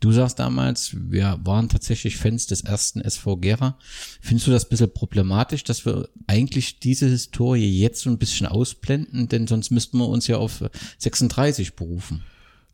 [0.00, 3.76] Du sagst damals, wir waren tatsächlich Fans des ersten SV Gera.
[4.22, 8.46] Findest du das ein bisschen problematisch, dass wir eigentlich diese Historie jetzt so ein bisschen
[8.46, 9.28] ausblenden?
[9.28, 10.64] Denn sonst müssten wir uns ja auf
[10.96, 12.22] 36 berufen.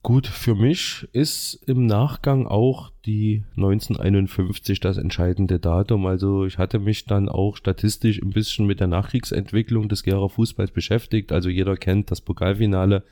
[0.05, 6.07] Gut, für mich ist im Nachgang auch die 1951 das entscheidende Datum.
[6.07, 10.71] Also ich hatte mich dann auch statistisch ein bisschen mit der Nachkriegsentwicklung des Gera Fußballs
[10.71, 11.33] beschäftigt.
[11.33, 13.03] Also jeder kennt das Pokalfinale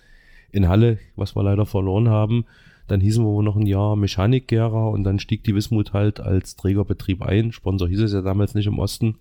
[0.53, 2.44] in Halle, was wir leider verloren haben.
[2.87, 6.57] Dann hießen wir noch ein Jahr Mechanik Gera und dann stieg die Wismut halt als
[6.57, 7.53] Trägerbetrieb ein.
[7.53, 9.16] Sponsor hieß es ja damals nicht im Osten.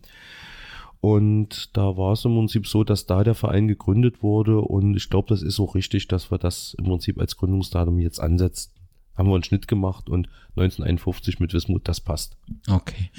[0.99, 5.10] Und da war es im Prinzip so, dass da der Verein gegründet wurde und ich
[5.10, 8.71] glaube, das ist auch richtig, dass wir das im Prinzip als Gründungsdatum jetzt ansetzen.
[9.15, 12.38] Haben wir einen Schnitt gemacht und 1951 mit Wismut, das passt.
[12.69, 13.10] Okay.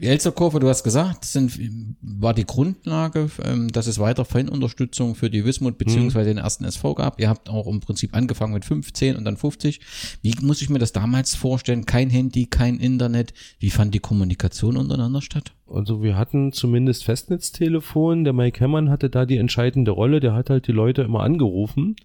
[0.00, 1.58] Die Elsterkurve, du hast gesagt, das sind,
[2.02, 6.94] war die Grundlage, ähm, dass es weiter Fanunterstützung für die Wismut beziehungsweise den ersten SV
[6.94, 7.20] gab.
[7.20, 9.80] Ihr habt auch im Prinzip angefangen mit 15 und dann 50.
[10.22, 11.84] Wie muss ich mir das damals vorstellen?
[11.84, 13.34] Kein Handy, kein Internet.
[13.58, 15.52] Wie fand die Kommunikation untereinander statt?
[15.66, 18.22] Also wir hatten zumindest Festnetztelefon.
[18.22, 20.20] Der Mike Hemmern hatte da die entscheidende Rolle.
[20.20, 21.96] Der hat halt die Leute immer angerufen.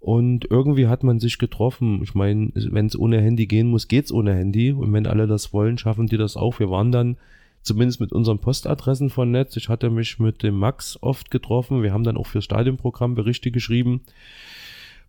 [0.00, 2.00] Und irgendwie hat man sich getroffen.
[2.02, 4.72] Ich meine, wenn es ohne Handy gehen muss, geht's ohne Handy.
[4.72, 6.58] Und wenn alle das wollen, schaffen die das auch.
[6.58, 7.16] Wir waren dann
[7.62, 9.58] zumindest mit unseren Postadressen vernetzt.
[9.58, 11.82] Ich hatte mich mit dem Max oft getroffen.
[11.82, 14.00] Wir haben dann auch fürs Stadionprogramm Berichte geschrieben.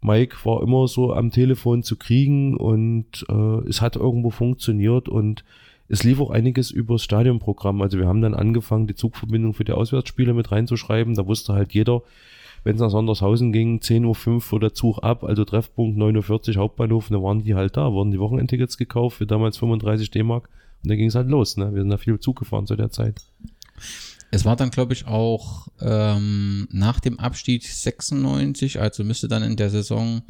[0.02, 5.46] Mike war immer so am Telefon zu kriegen und äh, es hat irgendwo funktioniert und
[5.88, 7.82] es lief auch einiges übers Stadionprogramm.
[7.82, 11.16] Also wir haben dann angefangen, die Zugverbindung für die Auswärtsspiele mit reinzuschreiben.
[11.16, 12.02] Da wusste halt jeder,
[12.64, 17.18] wenn es nach Sondershausen ging, 10.05 Uhr der Zug ab, also Treffpunkt 49 Hauptbahnhof, und
[17.18, 20.50] da waren die halt da, wurden die Wochenendtickets gekauft für damals 35 D-Mark
[20.84, 21.58] und dann ging es halt los.
[21.58, 21.74] Ne?
[21.74, 23.22] Wir sind da viel Zug gefahren zu der Zeit.
[24.34, 29.58] Es war dann, glaube ich, auch ähm, nach dem Abstieg 96, also müsste dann in
[29.58, 30.22] der Saison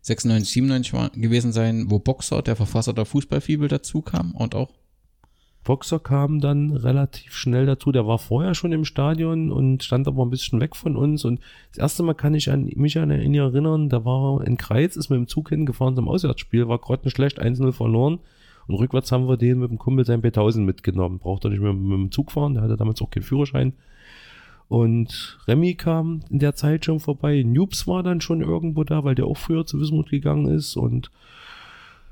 [0.00, 4.70] 96, 97 war, gewesen sein, wo Boxer, der Verfasser der Fußballfibel, dazu kam und auch
[5.64, 7.92] Boxer kam dann relativ schnell dazu.
[7.92, 11.24] Der war vorher schon im Stadion und stand aber ein bisschen weg von uns.
[11.24, 14.96] Und das erste Mal kann ich an, mich an ihn erinnern, da war in Kreiz,
[14.96, 18.20] ist mit dem Zug hingefahren zum Auswärtsspiel, war grottenschlecht, 1-0 verloren.
[18.66, 21.18] Und rückwärts haben wir den mit dem Kumpel sein B1000 mitgenommen.
[21.18, 23.74] Braucht er nicht mehr mit dem Zug fahren, der hatte damals auch keinen Führerschein.
[24.68, 27.42] Und Remy kam in der Zeit schon vorbei.
[27.42, 30.76] Noobs war dann schon irgendwo da, weil der auch früher zu Wismut gegangen ist.
[30.76, 31.10] Und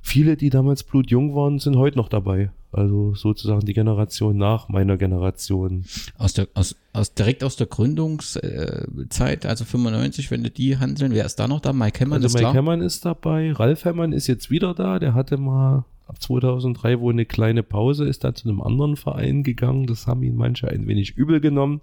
[0.08, 2.50] viele, die damals blutjung waren, sind heute noch dabei.
[2.72, 5.84] Also sozusagen die Generation nach meiner Generation.
[6.18, 11.24] aus der, aus, aus, direkt aus der Gründungszeit, also 95, wenn du die handeln, wer
[11.24, 11.72] ist da noch da?
[11.72, 12.54] Mike Hemmern Also ist Mike klar.
[12.54, 17.12] Hemmern ist dabei, Ralf Hemmern ist jetzt wieder da, der hatte mal ab 2003 wohl
[17.12, 20.86] eine kleine Pause, ist dann zu einem anderen Verein gegangen, das haben ihn manche ein
[20.86, 21.80] wenig übel genommen.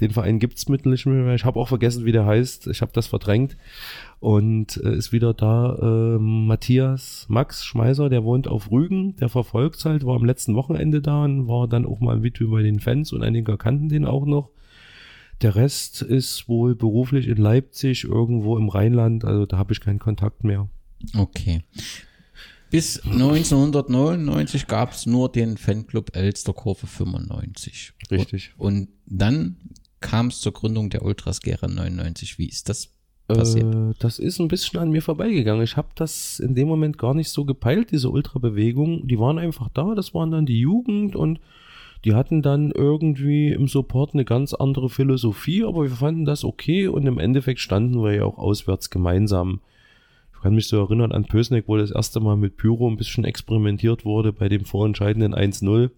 [0.00, 2.92] Den Verein gibt's mittlerweile nicht mehr, ich habe auch vergessen, wie der heißt, ich habe
[2.92, 3.56] das verdrängt
[4.20, 9.84] und äh, ist wieder da äh, Matthias Max Schmeiser, der wohnt auf Rügen, der verfolgt
[9.84, 13.12] halt, war am letzten Wochenende da und war dann auch mal mit bei den Fans
[13.12, 14.50] und einige kannten den auch noch.
[15.42, 19.98] Der Rest ist wohl beruflich in Leipzig, irgendwo im Rheinland, also da habe ich keinen
[19.98, 20.68] Kontakt mehr.
[21.16, 21.62] Okay.
[22.70, 27.92] Bis 1999 gab es nur den Fanclub Elsterkurve 95.
[28.10, 28.52] Richtig.
[28.58, 29.56] Und dann
[30.04, 32.38] kam es zur Gründung der Ultras Gera 99.
[32.38, 32.90] Wie ist das
[33.26, 33.74] passiert?
[33.74, 35.64] Äh, das ist ein bisschen an mir vorbeigegangen.
[35.64, 39.08] Ich habe das in dem Moment gar nicht so gepeilt, diese Ultrabewegung.
[39.08, 41.40] Die waren einfach da, das waren dann die Jugend und
[42.04, 46.86] die hatten dann irgendwie im Support eine ganz andere Philosophie, aber wir fanden das okay
[46.86, 49.60] und im Endeffekt standen wir ja auch auswärts gemeinsam.
[50.34, 53.24] Ich kann mich so erinnern an Pösneck, wo das erste Mal mit Pyro ein bisschen
[53.24, 55.90] experimentiert wurde bei dem vorentscheidenden 1-0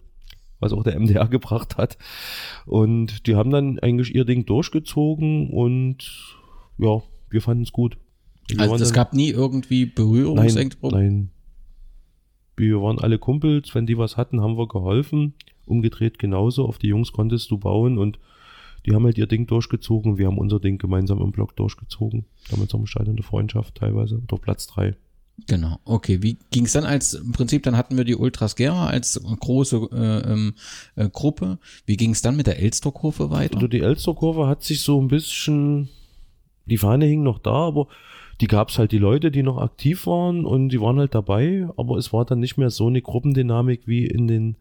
[0.61, 1.99] was auch der MDR gebracht hat.
[2.65, 6.37] Und die haben dann eigentlich ihr Ding durchgezogen und
[6.79, 7.99] ja, wir fanden es gut.
[8.49, 10.89] Wir Also es gab nie irgendwie nein, Berührungsängste.
[10.89, 11.31] nein.
[12.57, 15.35] Wir waren alle Kumpels, wenn die was hatten, haben wir geholfen.
[15.67, 18.19] Umgedreht genauso, auf die Jungs konntest du bauen und
[18.87, 20.17] die haben halt ihr Ding durchgezogen.
[20.17, 22.25] Wir haben unser Ding gemeinsam im Block durchgezogen.
[22.51, 24.95] Damals am Stadion der Freundschaft teilweise, oder Platz drei.
[25.47, 26.23] Genau, okay.
[26.23, 29.89] Wie ging es dann als, im Prinzip, dann hatten wir die Ultras Gera als große
[29.93, 30.55] äh, ähm,
[30.97, 31.59] äh, Gruppe.
[31.85, 33.57] Wie ging es dann mit der Elsterkurve weiter?
[33.57, 35.89] Also die Elsterkurve hat sich so ein bisschen,
[36.65, 37.87] die Fahne hing noch da, aber
[38.41, 41.69] die gab es halt die Leute, die noch aktiv waren und die waren halt dabei,
[41.77, 44.57] aber es war dann nicht mehr so eine Gruppendynamik wie in den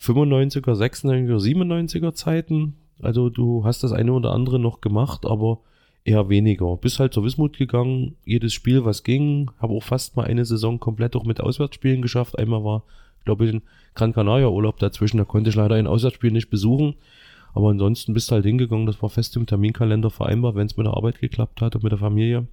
[0.00, 2.74] 95er, 96er, 97er Zeiten.
[3.00, 5.60] Also du hast das eine oder andere noch gemacht, aber
[6.04, 6.76] eher weniger.
[6.76, 9.50] Bist halt zur Wismut gegangen, jedes Spiel, was ging.
[9.58, 12.38] Habe auch fast mal eine Saison komplett auch mit Auswärtsspielen geschafft.
[12.38, 12.84] Einmal war,
[13.24, 13.62] glaube ich, ein
[13.94, 15.18] Gran Canaria Urlaub dazwischen.
[15.18, 16.94] Da konnte ich leider ein Auswärtsspiel nicht besuchen.
[17.54, 18.86] Aber ansonsten bist du halt hingegangen.
[18.86, 21.92] Das war fest im Terminkalender vereinbar, wenn es mit der Arbeit geklappt hat und mit
[21.92, 22.46] der Familie.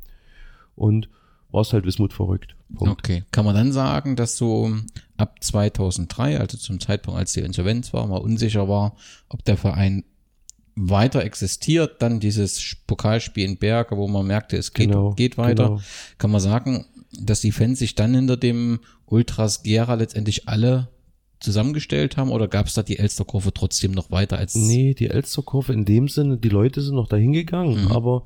[0.75, 1.09] Und
[1.51, 2.55] warst halt Wismut verrückt.
[2.73, 2.93] Punkt.
[2.93, 3.23] Okay.
[3.31, 4.73] Kann man dann sagen, dass so
[5.17, 8.95] ab 2003, also zum Zeitpunkt, als die Insolvenz war, mal unsicher war,
[9.27, 10.05] ob der Verein
[10.75, 15.67] weiter existiert, dann dieses Pokalspiel in Berge, wo man merkte, es geht, Genau, geht weiter,
[15.69, 15.81] genau.
[16.17, 16.85] kann man sagen,
[17.19, 20.87] dass die Fans sich dann hinter dem Ultras Gera letztendlich alle
[21.39, 25.73] zusammengestellt haben oder gab es da die Elsterkurve trotzdem noch weiter als Nee, die Elsterkurve
[25.73, 27.91] in dem Sinne, die Leute sind noch dahin gegangen, Mhm.
[27.91, 28.23] aber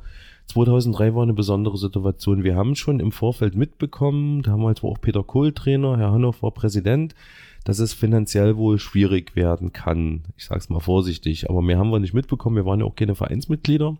[0.47, 2.43] 2003 war eine besondere Situation.
[2.43, 6.51] Wir haben schon im Vorfeld mitbekommen, damals war auch Peter Kohl Trainer, Herr Hannoff war
[6.51, 7.15] Präsident,
[7.65, 10.23] dass es finanziell wohl schwierig werden kann.
[10.37, 12.55] Ich sag's mal vorsichtig, aber mehr haben wir nicht mitbekommen.
[12.55, 13.97] Wir waren ja auch keine Vereinsmitglieder.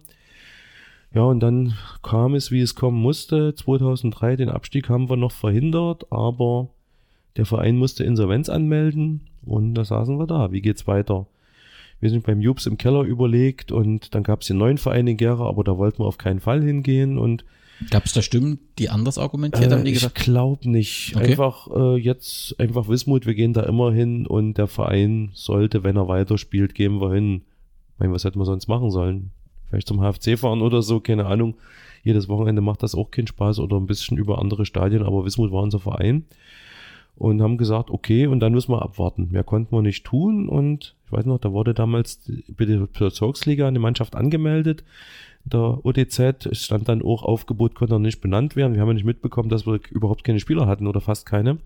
[1.13, 1.73] Ja, und dann
[2.04, 3.56] kam es, wie es kommen musste.
[3.56, 6.69] 2003 den Abstieg haben wir noch verhindert, aber
[7.38, 10.51] der Verein musste Insolvenz anmelden und da saßen wir da.
[10.51, 11.25] Wie geht's weiter?
[11.99, 15.17] Wir sind beim Jubs im Keller überlegt und dann gab es den neuen Verein in
[15.17, 17.45] Gera, aber da wollten wir auf keinen Fall hingehen und
[17.90, 21.14] gab es da Stimmen, die anders argumentiert haben, äh, die ich gesagt glaube nicht.
[21.16, 21.32] Okay.
[21.32, 25.98] Einfach äh, jetzt einfach Wismut, wir gehen da immer hin und der Verein sollte, wenn
[25.98, 27.42] er weiterspielt, gehen wir hin.
[27.94, 29.32] Ich meine, was hätten wir sonst machen sollen?
[29.70, 31.56] Vielleicht zum HFC fahren oder so, keine Ahnung.
[32.04, 35.52] Jedes Wochenende macht das auch keinen Spaß oder ein bisschen über andere Stadien, aber Wismut
[35.52, 36.26] war unser Verein
[37.15, 39.30] und haben gesagt, okay, und dann müssen wir abwarten.
[39.32, 43.67] Mehr konnten wir nicht tun und ich weiß noch, da wurde damals bei der Bezirksliga
[43.67, 44.84] eine Mannschaft angemeldet.
[45.45, 48.73] Der es stand dann auch Aufgebot, konnte noch nicht benannt werden.
[48.73, 51.60] Wir haben ja nicht mitbekommen, dass wir überhaupt keine Spieler hatten oder fast keine.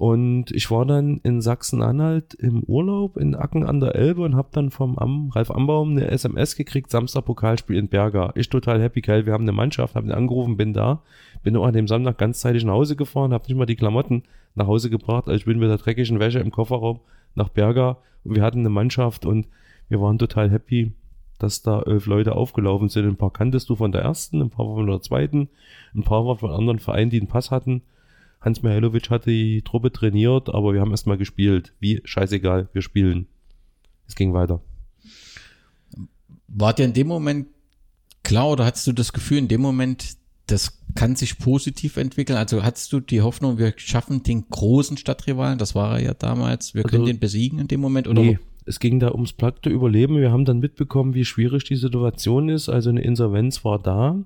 [0.00, 4.48] Und ich war dann in Sachsen-Anhalt im Urlaub in Acken an der Elbe und habe
[4.50, 8.32] dann vom Am Ralf Ambaum eine SMS gekriegt, Samstag Pokalspiel in Berger.
[8.34, 11.02] Ich total happy, geil, wir haben eine Mannschaft, habe ihn angerufen, bin da.
[11.42, 14.22] Bin auch an dem Samstag ganzzeitig nach Hause gefahren, habe nicht mal die Klamotten
[14.54, 17.00] nach Hause gebracht, also ich bin mit der dreckigen Wäsche im Kofferraum
[17.34, 19.48] nach Berger und wir hatten eine Mannschaft und
[19.90, 20.94] wir waren total happy,
[21.38, 23.04] dass da elf Leute aufgelaufen sind.
[23.04, 25.50] Ein paar kanntest du von der ersten, ein paar von der zweiten,
[25.94, 27.82] ein paar von anderen Vereinen, die einen Pass hatten.
[28.40, 31.74] Hans Mihailovic hatte die Truppe trainiert, aber wir haben erstmal gespielt.
[31.78, 32.00] Wie?
[32.04, 33.26] Scheißegal, wir spielen.
[34.08, 34.60] Es ging weiter.
[36.48, 37.46] War dir in dem Moment
[38.24, 42.36] klar oder hattest du das Gefühl in dem Moment, das kann sich positiv entwickeln?
[42.38, 46.74] Also hattest du die Hoffnung, wir schaffen den großen Stadtrivalen, das war er ja damals,
[46.74, 48.08] wir Also- können den besiegen in dem Moment?
[48.08, 50.16] Oder Nee, es ging da ums platte Überleben.
[50.16, 52.68] Wir haben dann mitbekommen, wie schwierig die Situation ist.
[52.68, 54.16] Also eine Insolvenz war da.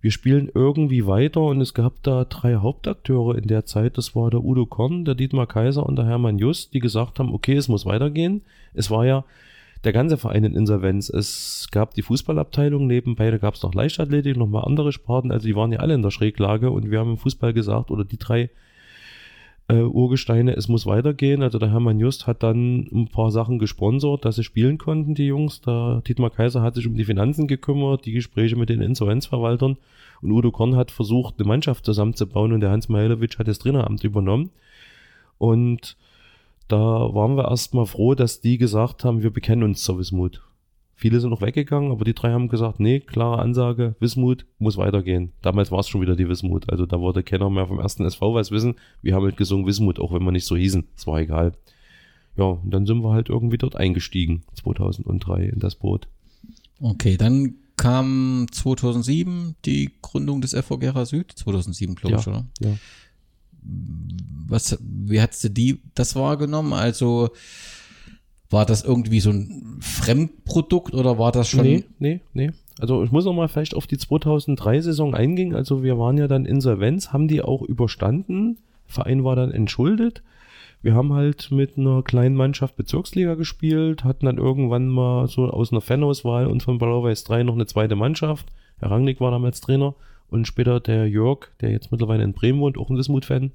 [0.00, 3.98] Wir spielen irgendwie weiter und es gab da drei Hauptakteure in der Zeit.
[3.98, 7.34] Das war der Udo Korn, der Dietmar Kaiser und der Hermann Just, die gesagt haben,
[7.34, 8.42] okay, es muss weitergehen.
[8.74, 9.24] Es war ja
[9.82, 11.08] der ganze Verein in Insolvenz.
[11.08, 15.32] Es gab die Fußballabteilung nebenbei, da gab es noch Leichtathletik, nochmal andere Sparten.
[15.32, 18.04] Also die waren ja alle in der Schräglage und wir haben im Fußball gesagt, oder
[18.04, 18.50] die drei
[19.68, 21.42] äh, Urgesteine, es muss weitergehen.
[21.42, 25.26] Also der Hermann Just hat dann ein paar Sachen gesponsert, dass sie spielen konnten, die
[25.26, 25.60] Jungs.
[25.60, 29.76] Der Dietmar Kaiser hat sich um die Finanzen gekümmert, die Gespräche mit den Insolvenzverwaltern.
[30.20, 34.02] Und Udo Korn hat versucht, eine Mannschaft zusammenzubauen und der Hans Mihailovic hat das Traineramt
[34.02, 34.50] übernommen.
[35.36, 35.96] Und
[36.66, 40.42] da waren wir erstmal froh, dass die gesagt haben, wir bekennen uns zur Wismut.
[41.00, 45.30] Viele sind noch weggegangen, aber die drei haben gesagt, nee, klare Ansage, Wismut muss weitergehen.
[45.42, 46.68] Damals war es schon wieder die Wismut.
[46.70, 48.74] Also da wollte keiner mehr vom ersten SV was wissen.
[49.00, 50.88] Wir haben halt gesungen Wismut, auch wenn wir nicht so hießen.
[50.96, 51.52] Es war egal.
[52.36, 56.08] Ja, und dann sind wir halt irgendwie dort eingestiegen, 2003 in das Boot.
[56.80, 62.44] Okay, dann kam 2007 die Gründung des FV Gera Süd, 2007 glaube ich, oder?
[62.58, 62.76] ja.
[64.48, 66.72] Was, wie hast du die, das wahrgenommen?
[66.72, 67.30] Also,
[68.50, 71.64] war das irgendwie so ein Fremdprodukt oder war das schon?
[71.64, 72.50] Nee, nee, nee.
[72.80, 75.54] Also ich muss noch mal vielleicht auf die 2003-Saison eingehen.
[75.54, 78.58] Also wir waren ja dann Insolvenz, haben die auch überstanden.
[78.86, 80.22] Verein war dann entschuldet.
[80.80, 85.72] Wir haben halt mit einer kleinen Mannschaft Bezirksliga gespielt, hatten dann irgendwann mal so aus
[85.72, 88.46] einer Fanauswahl und von Blau-Weiß 3 noch eine zweite Mannschaft.
[88.78, 89.96] Herr Rangnick war damals Trainer
[90.30, 93.50] und später der Jörg, der jetzt mittlerweile in Bremen wohnt, auch ein Wismut-Fan.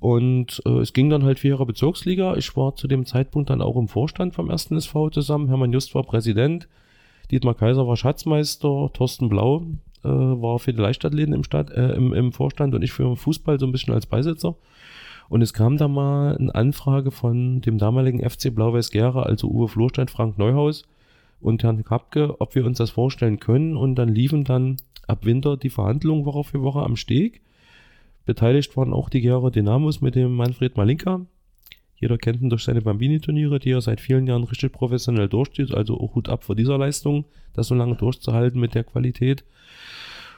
[0.00, 2.34] Und äh, es ging dann halt vier Jahre Bezirksliga.
[2.36, 5.48] Ich war zu dem Zeitpunkt dann auch im Vorstand vom ersten SV zusammen.
[5.48, 6.68] Hermann Just war Präsident.
[7.30, 8.90] Dietmar Kaiser war Schatzmeister.
[8.94, 9.66] Thorsten Blau
[10.02, 13.60] äh, war für die Leichtathleten im, Stadt, äh, im, im Vorstand und ich für Fußball
[13.60, 14.56] so ein bisschen als Beisitzer.
[15.28, 19.68] Und es kam da mal eine Anfrage von dem damaligen FC Blau-Weiß Gera, also Uwe
[19.68, 20.88] Florstein, Frank Neuhaus
[21.40, 23.76] und Herrn Kapke, ob wir uns das vorstellen können.
[23.76, 27.42] Und dann liefen dann ab Winter die Verhandlungen Woche für Woche am Steg.
[28.24, 31.26] Beteiligt waren auch die Gera Dynamos mit dem Manfred Malinka.
[31.96, 35.74] Jeder kennt ihn durch seine Bambini-Turniere, die er seit vielen Jahren richtig professionell durchzieht.
[35.74, 39.44] Also auch Hut ab vor dieser Leistung, das so lange durchzuhalten mit der Qualität.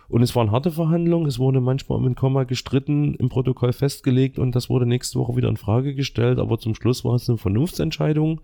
[0.09, 1.27] Und es waren harte Verhandlungen.
[1.27, 5.37] Es wurde manchmal um ein Komma gestritten, im Protokoll festgelegt und das wurde nächste Woche
[5.37, 6.38] wieder in Frage gestellt.
[6.38, 8.40] Aber zum Schluss war es eine Vernunftsentscheidung.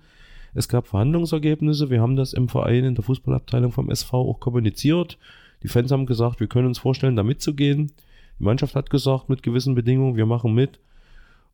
[0.54, 1.90] Es gab Verhandlungsergebnisse.
[1.90, 5.18] Wir haben das im Verein in der Fußballabteilung vom SV auch kommuniziert.
[5.62, 7.92] Die Fans haben gesagt, wir können uns vorstellen, da mitzugehen.
[8.38, 10.78] Die Mannschaft hat gesagt, mit gewissen Bedingungen, wir machen mit.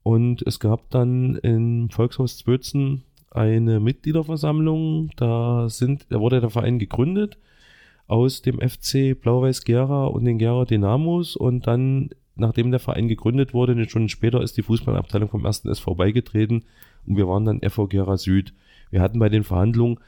[0.03, 5.11] Und es gab dann im Volkshaus Zwötzen eine Mitgliederversammlung.
[5.16, 7.38] Da sind, da wurde der Verein gegründet
[8.07, 13.55] aus dem FC Blau-Weiß Gera und den Gera Dynamos und dann, nachdem der Verein gegründet
[13.55, 16.64] wurde, eine Stunde später ist die Fußballabteilung vom ersten SV beigetreten
[17.07, 18.53] und wir waren dann FV Gera Süd.
[18.90, 19.99] Wir hatten bei den Verhandlungen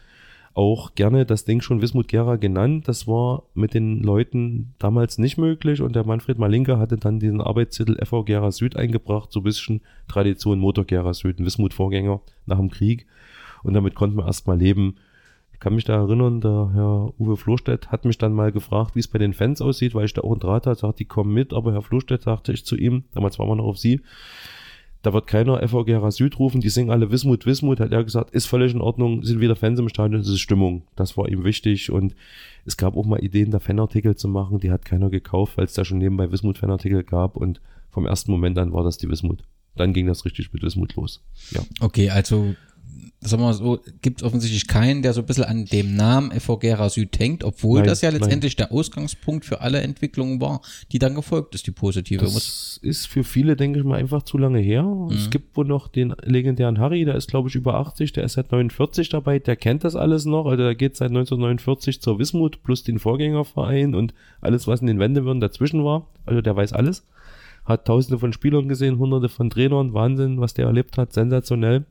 [0.56, 2.88] auch gerne das Ding schon Wismut Gera genannt.
[2.88, 7.42] Das war mit den Leuten damals nicht möglich und der Manfred Malinka hatte dann diesen
[7.42, 12.56] Arbeitstitel FV Gera Süd eingebracht, so ein bisschen Tradition Motor Gera Süd, ein Wismut-Vorgänger nach
[12.56, 13.06] dem Krieg.
[13.64, 14.96] Und damit konnten wir erstmal leben.
[15.52, 19.00] Ich kann mich da erinnern, der Herr Uwe Florstedt hat mich dann mal gefragt, wie
[19.00, 21.34] es bei den Fans aussieht, weil ich da auch einen Draht hatte, sagt, die kommen
[21.34, 24.00] mit, aber Herr Florstedt sagte ich zu ihm, damals waren wir noch auf Sie,
[25.06, 28.32] da wird keiner FV Gera Süd rufen, die singen alle Wismut, Wismut, hat er gesagt,
[28.32, 30.82] ist völlig in Ordnung, sind wieder Fans im Stadion, das ist Stimmung.
[30.96, 32.16] Das war ihm wichtig und
[32.64, 35.74] es gab auch mal Ideen, da Fanartikel zu machen, die hat keiner gekauft, weil es
[35.74, 39.44] da schon nebenbei Wismut-Fanartikel gab und vom ersten Moment an war das die Wismut.
[39.76, 41.22] Dann ging das richtig mit Wismut los.
[41.52, 41.60] Ja.
[41.78, 42.56] Okay, also
[43.20, 46.32] sagen wir mal so, gibt es offensichtlich keinen, der so ein bisschen an dem Namen
[46.32, 48.20] FV Gera Süd hängt, obwohl Nein, das ja nein.
[48.20, 50.60] letztendlich der Ausgangspunkt für alle Entwicklungen war,
[50.92, 52.24] die dann gefolgt ist, die positive.
[52.24, 54.82] Das ist für viele, denke ich mal, einfach zu lange her.
[54.82, 55.10] Mhm.
[55.12, 58.34] Es gibt wohl noch den legendären Harry, der ist, glaube ich, über 80, der ist
[58.34, 60.46] seit 49 dabei, der kennt das alles noch.
[60.46, 64.98] Also der geht seit 1949 zur Wismut plus den Vorgängerverein und alles, was in den
[64.98, 66.08] Wendewürden dazwischen war.
[66.26, 67.06] Also der weiß alles.
[67.64, 71.84] Hat tausende von Spielern gesehen, hunderte von Trainern, Wahnsinn, was der erlebt hat, sensationell.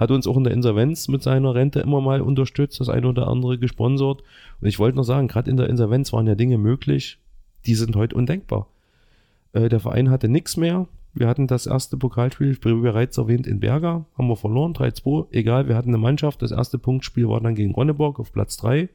[0.00, 3.28] Hat uns auch in der Insolvenz mit seiner Rente immer mal unterstützt, das eine oder
[3.28, 4.22] andere gesponsert.
[4.58, 7.18] Und ich wollte noch sagen, gerade in der Insolvenz waren ja Dinge möglich,
[7.66, 8.66] die sind heute undenkbar.
[9.52, 10.88] Äh, der Verein hatte nichts mehr.
[11.12, 14.06] Wir hatten das erste Pokalspiel, wie bereits erwähnt, in Berger.
[14.16, 15.26] Haben wir verloren, 3-2.
[15.32, 16.40] Egal, wir hatten eine Mannschaft.
[16.40, 18.88] Das erste Punktspiel war dann gegen Ronneborg auf Platz 3.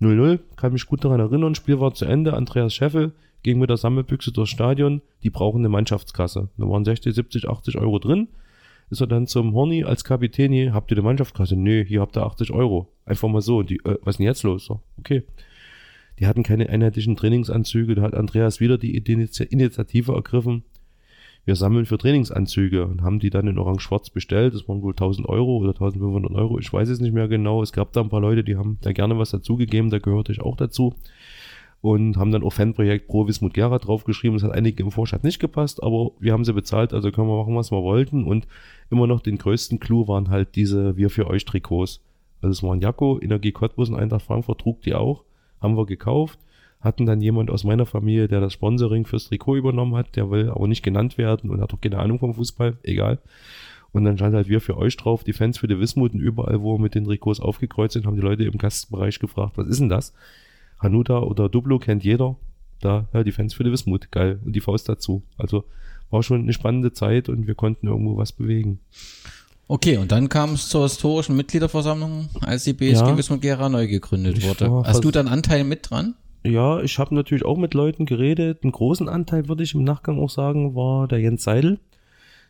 [0.00, 0.40] 0-0.
[0.56, 1.54] Kann mich gut daran erinnern.
[1.54, 2.34] Spiel war zu Ende.
[2.34, 3.12] Andreas Scheffel
[3.44, 5.02] ging mit der Sammelbüchse durchs Stadion.
[5.22, 6.48] Die brauchen eine Mannschaftskasse.
[6.56, 8.26] Da waren 60, 70, 80 Euro drin.
[8.92, 11.56] Ist er dann zum Horny als Kapitän hier, habt ihr eine Mannschaftskasse?
[11.56, 12.92] Nö, hier habt ihr 80 Euro.
[13.06, 13.56] Einfach mal so.
[13.60, 14.66] Und die, äh, was ist denn jetzt los?
[14.66, 15.22] So, okay.
[16.18, 17.94] Die hatten keine einheitlichen Trainingsanzüge.
[17.94, 20.64] Da hat Andreas wieder die Initi- Initiative ergriffen.
[21.46, 24.52] Wir sammeln für Trainingsanzüge und haben die dann in Orange-Schwarz bestellt.
[24.52, 26.58] Das waren wohl 1000 Euro oder 1500 Euro.
[26.58, 27.62] Ich weiß es nicht mehr genau.
[27.62, 29.88] Es gab da ein paar Leute, die haben da gerne was dazugegeben.
[29.88, 30.94] Da gehörte ich auch dazu.
[31.82, 34.38] Und haben dann auch Fanprojekt Pro Wismut Gera draufgeschrieben.
[34.38, 37.36] Das hat einigen im Vorstand nicht gepasst, aber wir haben sie bezahlt, also können wir
[37.36, 38.22] machen, was wir wollten.
[38.24, 38.46] Und
[38.88, 42.00] immer noch den größten Clou waren halt diese Wir für euch Trikots.
[42.40, 45.24] Also es waren Jakko, Energie Cottbus und Eintracht Frankfurt trug die auch.
[45.60, 46.38] Haben wir gekauft.
[46.80, 50.14] Hatten dann jemand aus meiner Familie, der das Sponsoring fürs Trikot übernommen hat.
[50.14, 52.76] Der will aber nicht genannt werden und hat auch keine Ahnung vom Fußball.
[52.84, 53.18] Egal.
[53.92, 56.62] Und dann stand halt wir für euch drauf, die Fans für die Wismut und überall,
[56.62, 59.80] wo wir mit den Trikots aufgekreuzt sind, haben die Leute im Gastbereich gefragt, was ist
[59.80, 60.14] denn das?
[60.82, 62.36] Hanuta oder Duplo kennt jeder.
[62.80, 64.40] Da, ja, die Fans für die Wismut, geil.
[64.44, 65.22] Und die Faust dazu.
[65.38, 65.64] Also
[66.10, 68.80] war schon eine spannende Zeit und wir konnten irgendwo was bewegen.
[69.68, 73.16] Okay, und dann kam es zur historischen Mitgliederversammlung, als die BSG Ja.
[73.16, 74.70] Wismut Gera neu gegründet wurde.
[74.84, 76.14] Hast du dann Anteil mit dran?
[76.44, 78.64] Ja, ich habe natürlich auch mit Leuten geredet.
[78.64, 81.78] Einen großen Anteil, würde ich im Nachgang auch sagen, war der Jens Seidel.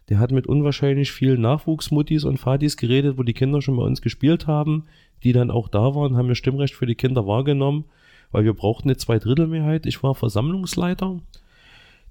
[0.09, 4.03] Der hat mit unwahrscheinlich vielen Nachwuchsmuttis und Vatis geredet, wo die Kinder schon bei uns
[4.03, 4.85] gespielt haben,
[5.22, 7.85] die dann auch da waren, haben ihr Stimmrecht für die Kinder wahrgenommen.
[8.33, 9.87] Weil wir brauchten eine Zweidrittelmehrheit.
[9.87, 11.20] Ich war Versammlungsleiter,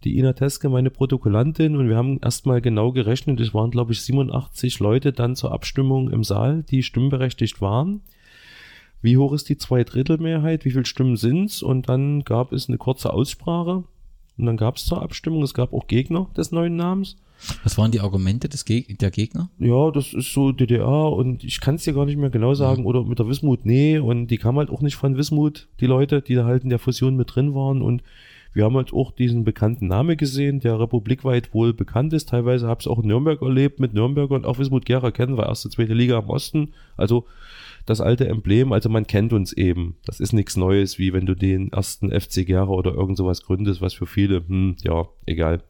[0.03, 3.39] die Ina Teske meine Protokollantin und wir haben erstmal genau gerechnet.
[3.39, 8.01] Es waren, glaube ich, 87 Leute dann zur Abstimmung im Saal, die stimmberechtigt waren.
[9.01, 10.63] Wie hoch ist die Zweidrittelmehrheit?
[10.63, 11.63] Wie viele Stimmen sind's?
[11.63, 13.84] Und dann gab es eine kurze Aussprache
[14.38, 17.17] und dann gab es zur Abstimmung, es gab auch Gegner des neuen Namens.
[17.63, 19.49] Was waren die Argumente des Geg der Gegner?
[19.59, 22.85] Ja, das ist so DDR und ich kann es dir gar nicht mehr genau sagen.
[22.85, 23.97] Oder mit der Wismut, nee.
[23.97, 26.79] Und die kam halt auch nicht von Wismut, die Leute, die da halt in der
[26.79, 27.81] Fusion mit drin waren.
[27.81, 28.03] Und
[28.53, 32.29] wir haben halt auch diesen bekannten Namen gesehen, der republikweit wohl bekannt ist.
[32.29, 35.37] Teilweise habe ich es auch in Nürnberg erlebt mit Nürnberg und auch Wismut Gera kennen
[35.37, 36.73] wir erste, zweite Liga im Osten.
[36.97, 37.25] Also
[37.85, 39.95] das alte Emblem, also man kennt uns eben.
[40.05, 43.81] Das ist nichts Neues, wie wenn du den ersten FC Gera oder irgend sowas gründest,
[43.81, 45.63] was für viele, hm, ja, egal.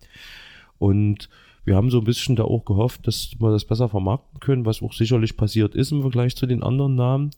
[0.79, 1.29] Und
[1.63, 4.81] wir haben so ein bisschen da auch gehofft, dass wir das besser vermarkten können, was
[4.81, 7.31] auch sicherlich passiert ist im Vergleich zu den anderen Namen.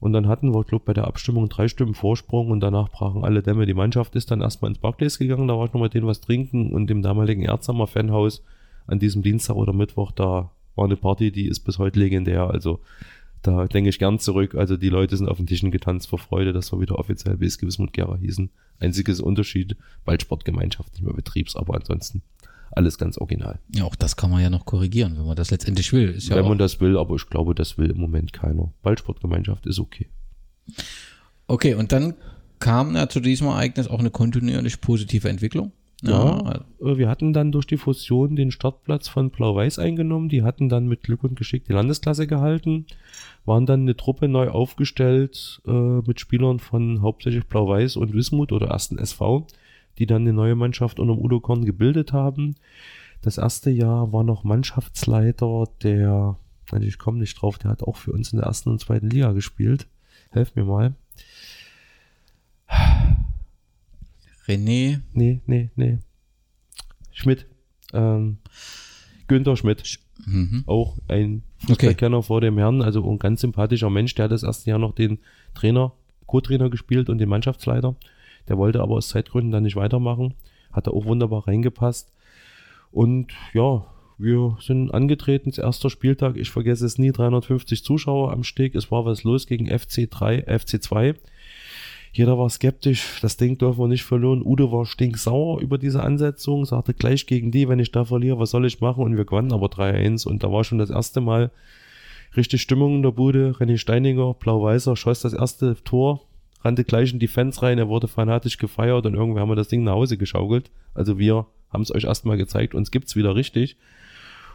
[0.00, 3.42] Und dann hatten wir, glaube bei der Abstimmung drei Stimmen Vorsprung und danach brachen alle
[3.42, 3.66] Dämme.
[3.66, 6.20] Die Mannschaft ist dann erstmal ins Barclays gegangen, da war ich noch mit denen was
[6.20, 8.44] trinken und im damaligen Erzhammer Fanhaus
[8.86, 12.48] an diesem Dienstag oder Mittwoch, da war eine Party, die ist bis heute legendär.
[12.48, 12.80] Also
[13.42, 14.54] da denke ich gern zurück.
[14.54, 17.66] Also die Leute sind auf den Tischen getanzt vor Freude, dass wir wieder offiziell BSG
[17.66, 18.50] Wismut Gera hießen.
[18.80, 22.22] Einziges Unterschied, Ballsportgemeinschaft, nicht mehr Betriebs, aber ansonsten
[22.78, 23.58] alles ganz original.
[23.74, 26.10] Ja, auch das kann man ja noch korrigieren, wenn man das letztendlich will.
[26.10, 28.72] Ist ja Wenn man das will, aber ich glaube, das will im Moment keiner.
[28.82, 30.06] Ballsportgemeinschaft ist okay.
[31.48, 32.14] okay, und dann
[32.60, 35.72] kam ja zu diesem Ereignis auch eine kontinuierlich positive Entwicklung.
[36.02, 40.28] Ja, äh, wir hatten dann durch die Fusion den Startplatz von Blau-Weiß eingenommen.
[40.28, 42.86] Die hatten dann mit Glück und Geschick die Landesklasse gehalten,
[43.44, 48.68] waren dann eine Truppe neu aufgestellt äh, mit Spielern von hauptsächlich Blau-Weiß und Wismut oder
[48.68, 49.48] ersten SV,
[49.98, 52.54] die dann eine neue Mannschaft unter Udo Korn gebildet haben.
[53.20, 56.36] Das erste Jahr war noch Mannschaftsleiter, der,
[56.70, 59.10] also ich komme nicht drauf, der hat auch für uns in der ersten und zweiten
[59.10, 59.88] Liga gespielt.
[60.30, 60.94] Helf mir mal.
[64.46, 65.98] René, Nee, nee, nee.
[67.12, 67.46] Schmidt.
[67.92, 68.38] Ähm,
[69.26, 69.98] Günther Schmidt.
[70.24, 70.64] mhm.
[70.66, 74.14] Auch ein Fußballkenner vor dem Herrn, also ein ganz sympathischer Mensch.
[74.14, 75.18] Der hat das erste Jahr noch den
[75.54, 75.92] Trainer,
[76.26, 77.96] Co-Trainer gespielt und den Mannschaftsleiter.
[78.48, 80.34] Der wollte aber aus Zeitgründen dann nicht weitermachen.
[80.72, 82.12] Hat da auch wunderbar reingepasst.
[82.90, 83.84] Und ja,
[84.18, 86.36] wir sind angetreten, das erster Spieltag.
[86.36, 88.74] Ich vergesse es nie, 350 Zuschauer am Steg.
[88.74, 91.14] Es war was los gegen FC3, FC2.
[92.12, 94.42] Jeder war skeptisch, das Ding dürfen wir nicht verlieren.
[94.42, 98.50] Udo war stinksauer über diese Ansetzung, sagte gleich gegen die, wenn ich da verliere, was
[98.50, 99.04] soll ich machen?
[99.04, 101.50] Und wir gewannen aber 3-1 und da war schon das erste Mal
[102.36, 103.52] richtig Stimmung in der Bude.
[103.52, 106.22] René Steininger, blau-weißer, schoss das erste Tor,
[106.60, 109.68] rannte gleich in die Fans rein, er wurde fanatisch gefeiert und irgendwie haben wir das
[109.68, 110.70] Ding nach Hause geschaukelt.
[110.94, 113.76] Also wir haben es euch erstmal gezeigt, uns gibt's wieder richtig.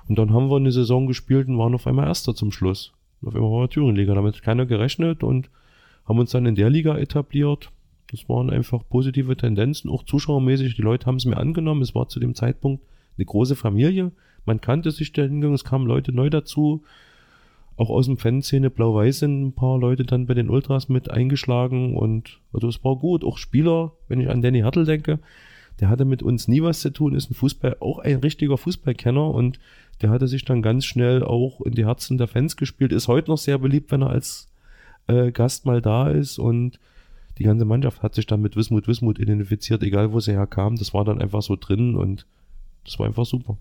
[0.08, 2.93] Und dann haben wir eine Saison gespielt und waren auf einmal Erster zum Schluss.
[3.26, 5.49] Auf einmal wir Thüringen-Liga, damit hat keiner gerechnet und
[6.06, 7.72] haben uns dann in der Liga etabliert.
[8.12, 10.76] Das waren einfach positive Tendenzen, auch zuschauermäßig.
[10.76, 11.82] Die Leute haben es mir angenommen.
[11.82, 12.84] Es war zu dem Zeitpunkt
[13.18, 14.12] eine große Familie.
[14.45, 16.84] Man kannte sich da hingegangen, es kamen Leute neu dazu.
[17.76, 21.98] Auch aus dem Fanszene Blau-Weiß sind ein paar Leute dann bei den Ultras mit eingeschlagen
[21.98, 23.24] und also es war gut.
[23.24, 25.20] Auch Spieler, wenn ich an Danny Hertel denke,
[25.80, 29.28] der hatte mit uns nie was zu tun, ist ein Fußball, auch ein richtiger Fußballkenner
[29.30, 29.60] und
[30.02, 33.32] der hatte sich dann ganz schnell auch in die Herzen der Fans gespielt, ist heute
[33.32, 34.50] noch sehr beliebt, wenn er als
[35.08, 36.80] äh, Gast mal da ist und
[37.40, 40.76] die ganze Mannschaft hat sich dann mit Wismut Wismut identifiziert, egal wo sie herkam.
[40.76, 42.28] Das war dann einfach so drin und
[42.86, 43.58] das war einfach super.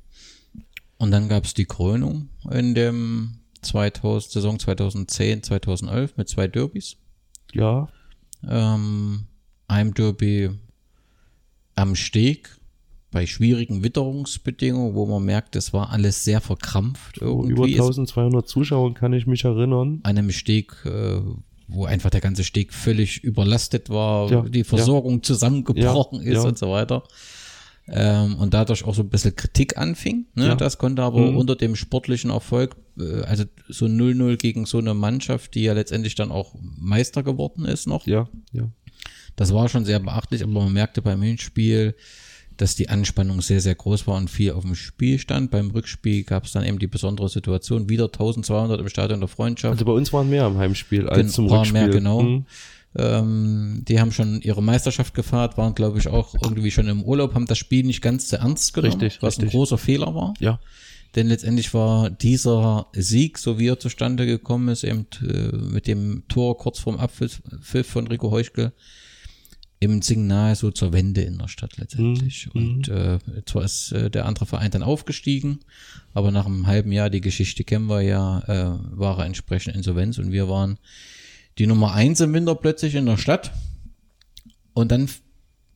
[0.98, 6.96] Und dann gab es die Krönung in dem 2000, Saison 2010, 2011 mit zwei Derbys.
[7.52, 7.88] Ja,
[8.48, 9.24] Ähm,
[9.68, 10.50] einem Derby
[11.74, 12.50] am Steg
[13.10, 17.18] bei schwierigen Witterungsbedingungen, wo man merkt, es war alles sehr verkrampft.
[17.18, 20.00] über Irgendwie ist 1200 Zuschauer kann ich mich erinnern.
[20.02, 21.20] an einem Steg, äh,
[21.68, 26.48] wo einfach der ganze Steg völlig überlastet war, Ja, die Versorgung zusammengebrochen Ja, ist ja.
[26.48, 27.02] und so weiter.
[27.88, 30.26] Ähm, und dadurch auch so ein bisschen Kritik anfing.
[30.34, 30.46] Ne?
[30.48, 30.54] Ja.
[30.54, 31.36] Das konnte aber Mhm.
[31.36, 36.14] unter dem sportlichen Erfolg, äh, also so 0-0 gegen so eine Mannschaft, die ja letztendlich
[36.14, 38.06] dann auch Meister geworden ist noch.
[38.06, 38.68] Ja, ja.
[39.34, 41.94] Das war schon sehr beachtlich, aber man merkte beim Hinspiel,
[42.58, 45.50] dass die Anspannung sehr, sehr groß war und viel auf dem Spiel stand.
[45.50, 49.72] Beim Rückspiel gab es dann eben die besondere Situation, wieder 1200 im Stadion der Freundschaft.
[49.72, 51.72] Also bei uns waren mehr im Heimspiel als Gen- zum Rückspiel.
[51.72, 52.20] mehr, genau.
[52.20, 52.46] Hm.
[52.96, 57.34] Ähm, die haben schon ihre Meisterschaft gefeiert, waren, glaube ich, auch irgendwie schon im Urlaub,
[57.34, 59.56] haben das Spiel nicht ganz zu ernst genommen, Richtig, was ein richtig.
[59.56, 60.34] großer Fehler war.
[60.40, 60.60] Ja,
[61.14, 66.24] Denn letztendlich war dieser Sieg, so wie er zustande gekommen ist, eben äh, mit dem
[66.28, 68.72] Tor kurz vorm Abpfiff Pfiff von Rico Heuschkel,
[69.82, 72.48] im Signal so zur Wende in der Stadt letztendlich.
[72.52, 72.62] Mhm.
[72.62, 75.58] Und äh, zwar ist äh, der andere Verein dann aufgestiegen,
[76.14, 80.18] aber nach einem halben Jahr, die Geschichte kennen wir ja, äh, war er entsprechend Insolvenz
[80.18, 80.78] und wir waren
[81.58, 83.52] die Nummer eins im Winter plötzlich in der Stadt
[84.74, 85.08] und dann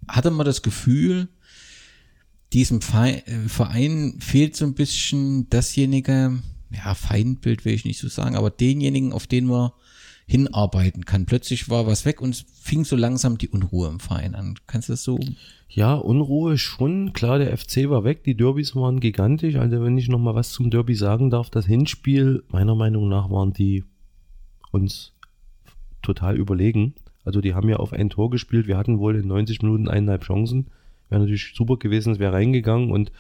[0.09, 1.29] hatte man das Gefühl,
[2.53, 6.39] diesem Verein, äh, Verein fehlt so ein bisschen dasjenige,
[6.71, 9.71] ja, Feindbild will ich nicht so sagen, aber denjenigen, auf den man
[10.27, 11.27] hinarbeiten kann.
[11.27, 14.59] Plötzlich war was weg und es fing so langsam die Unruhe im Verein an.
[14.67, 15.21] Kannst du das so?
[15.69, 17.13] Ja, Unruhe schon.
[17.13, 19.55] Klar, der FC war weg, die Derbys waren gigantisch.
[19.55, 23.31] Also wenn ich noch mal was zum Derby sagen darf, das Hinspiel, meiner Meinung nach,
[23.31, 23.85] waren die
[24.73, 25.13] uns
[26.07, 26.95] total überlegen.
[27.25, 28.67] Also die haben ja auf ein Tor gespielt.
[28.67, 30.69] Wir hatten wohl in 90 Minuten eineinhalb Chancen.
[31.09, 33.13] Wäre natürlich super gewesen, es wäre reingegangen und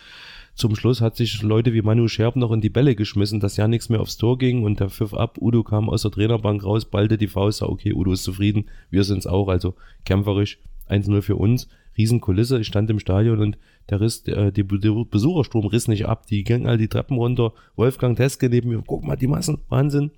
[0.56, 3.68] zum Schluss hat sich Leute wie Manu Scherb noch in die Bälle geschmissen, dass ja
[3.68, 5.36] nichts mehr aufs Tor ging und der pfiff ab.
[5.38, 9.04] Udo kam aus der Trainerbank raus, ballte die Faust, sah, okay, Udo ist zufrieden, wir
[9.04, 9.74] sind's auch, also
[10.06, 10.58] kämpferisch
[10.88, 11.68] 1-0 für uns.
[11.98, 13.58] Riesenkulisse, ich stand im Stadion und
[13.90, 18.16] der Riss, der, der Besuchersturm riss nicht ab, die gingen all die Treppen runter, Wolfgang
[18.16, 20.10] Teske neben mir, guck mal die Massen, Wahnsinn.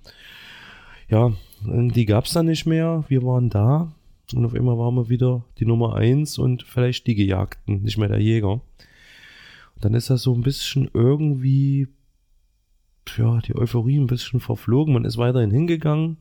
[1.09, 1.33] Ja,
[1.65, 3.91] die gab's dann nicht mehr, wir waren da
[4.33, 8.09] und auf einmal waren wir wieder die Nummer eins und vielleicht die Gejagten, nicht mehr
[8.09, 8.61] der Jäger
[9.81, 11.87] dann ist das so ein bisschen irgendwie,
[13.17, 14.93] ja, die Euphorie ein bisschen verflogen.
[14.93, 16.17] Man ist weiterhin hingegangen.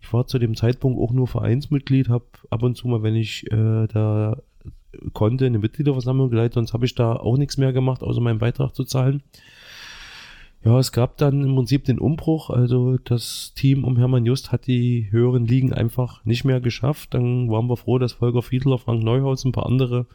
[0.00, 3.50] Ich war zu dem Zeitpunkt auch nur Vereinsmitglied, habe ab und zu mal, wenn ich
[3.50, 4.40] äh, da
[5.12, 8.74] konnte, eine Mitgliederversammlung geleitet, sonst habe ich da auch nichts mehr gemacht, außer meinen Beitrag
[8.74, 9.22] zu zahlen.
[10.64, 12.50] Ja, es gab dann im Prinzip den Umbruch.
[12.50, 17.14] Also das Team um Hermann Just hat die höheren Ligen einfach nicht mehr geschafft.
[17.14, 20.06] Dann waren wir froh, dass Volker Fiedler, Frank Neuhaus und ein paar andere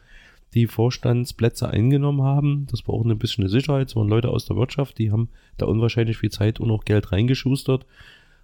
[0.54, 2.66] die Vorstandsplätze eingenommen haben.
[2.70, 3.88] Das war auch ein bisschen eine Sicherheit.
[3.88, 7.10] Es waren Leute aus der Wirtschaft, die haben da unwahrscheinlich viel Zeit und auch Geld
[7.10, 7.86] reingeschustert,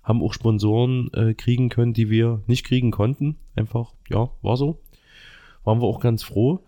[0.02, 3.36] haben auch Sponsoren äh, kriegen können, die wir nicht kriegen konnten.
[3.54, 4.80] Einfach, ja, war so.
[5.64, 6.60] Waren wir auch ganz froh.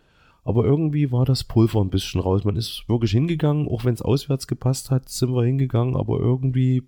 [0.45, 2.45] Aber irgendwie war das Pulver ein bisschen raus.
[2.45, 6.83] Man ist wirklich hingegangen, auch wenn es auswärts gepasst hat, sind wir hingegangen, aber irgendwie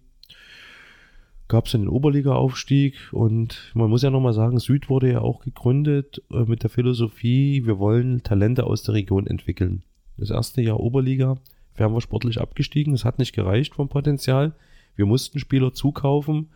[1.47, 6.23] gab es den Oberliga-Aufstieg und man muss ja nochmal sagen, Süd wurde ja auch gegründet
[6.31, 9.83] äh, mit der Philosophie, wir wollen Talente aus der Region entwickeln.
[10.17, 11.37] Das erste Jahr Oberliga
[11.77, 14.55] wären wir sportlich abgestiegen, es hat nicht gereicht vom Potenzial.
[14.97, 16.51] Wir mussten Spieler zukaufen.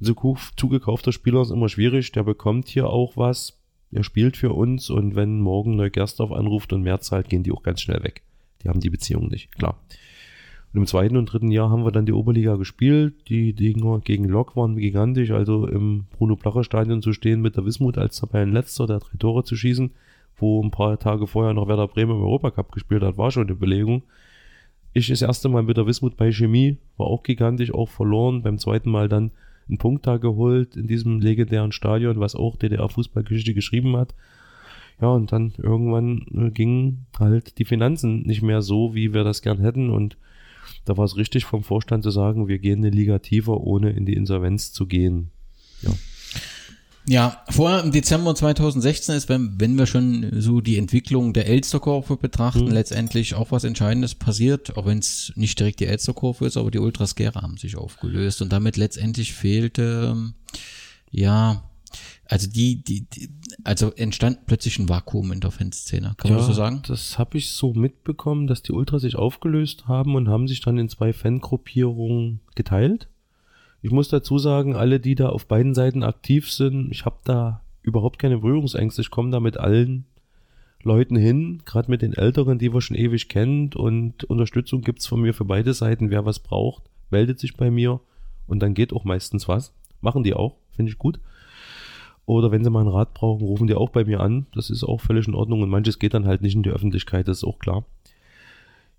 [0.00, 3.58] Zugekaufter Spieler ist immer schwierig, der bekommt hier auch was,
[3.94, 7.62] er spielt für uns und wenn morgen Neugersdorf anruft und mehr zahlt, gehen die auch
[7.62, 8.22] ganz schnell weg.
[8.62, 9.78] Die haben die Beziehung nicht, klar.
[10.72, 13.14] Und im zweiten und dritten Jahr haben wir dann die Oberliga gespielt.
[13.28, 15.30] Die Dinger gegen Lok waren gigantisch.
[15.30, 19.92] Also im Bruno-Placher-Stadion zu stehen mit der Wismut als Tabellenletzter, der drei Tore zu schießen,
[20.36, 23.54] wo ein paar Tage vorher noch Werder Bremen im Europacup gespielt hat, war schon eine
[23.54, 24.02] Belegung.
[24.92, 28.42] Ich das erste Mal mit der Wismut bei Chemie, war auch gigantisch, auch verloren.
[28.42, 29.30] Beim zweiten Mal dann
[29.68, 34.14] einen Punkt da geholt in diesem legendären Stadion, was auch DDR-Fußballgeschichte geschrieben hat.
[35.00, 39.42] Ja, und dann irgendwann äh, gingen halt die Finanzen nicht mehr so, wie wir das
[39.42, 40.16] gern hätten und
[40.84, 44.06] da war es richtig vom Vorstand zu sagen, wir gehen eine Liga tiefer, ohne in
[44.06, 45.30] die Insolvenz zu gehen.
[45.82, 45.90] Ja.
[47.06, 52.16] Ja, vorher im Dezember 2016 ist, wenn, wenn wir schon so die Entwicklung der Elsterkurve
[52.16, 52.72] betrachten, hm.
[52.72, 56.78] letztendlich auch was Entscheidendes passiert, auch wenn es nicht direkt die Elsterkurve ist, aber die
[56.78, 60.32] Ultras Gera haben sich aufgelöst und damit letztendlich fehlte,
[61.10, 61.62] ja,
[62.26, 63.28] also die, die, die,
[63.64, 66.82] also entstand plötzlich ein Vakuum in der Fanszene, kann ja, man das so sagen?
[66.88, 70.78] Das habe ich so mitbekommen, dass die Ultras sich aufgelöst haben und haben sich dann
[70.78, 73.08] in zwei Fangruppierungen geteilt.
[73.84, 77.60] Ich muss dazu sagen, alle, die da auf beiden Seiten aktiv sind, ich habe da
[77.82, 79.02] überhaupt keine Berührungsängste.
[79.02, 80.06] Ich komme da mit allen
[80.82, 85.20] Leuten hin, gerade mit den Älteren, die wir schon ewig kennt und Unterstützung gibt's von
[85.20, 86.08] mir für beide Seiten.
[86.08, 88.00] Wer was braucht, meldet sich bei mir
[88.46, 89.74] und dann geht auch meistens was.
[90.00, 91.20] Machen die auch, finde ich gut.
[92.24, 94.46] Oder wenn sie mal einen Rat brauchen, rufen die auch bei mir an.
[94.54, 97.28] Das ist auch völlig in Ordnung und manches geht dann halt nicht in die Öffentlichkeit,
[97.28, 97.84] das ist auch klar.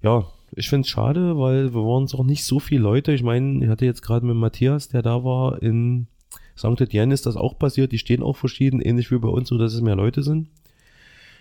[0.03, 3.13] Ja, ich finde es schade, weil wir waren es auch nicht so viele Leute.
[3.13, 6.07] Ich meine, ich hatte jetzt gerade mit Matthias, der da war, in
[6.57, 6.79] St.
[6.79, 7.91] Etienne ist das auch passiert.
[7.91, 10.47] Die stehen auch verschieden, ähnlich wie bei uns, so dass es mehr Leute sind.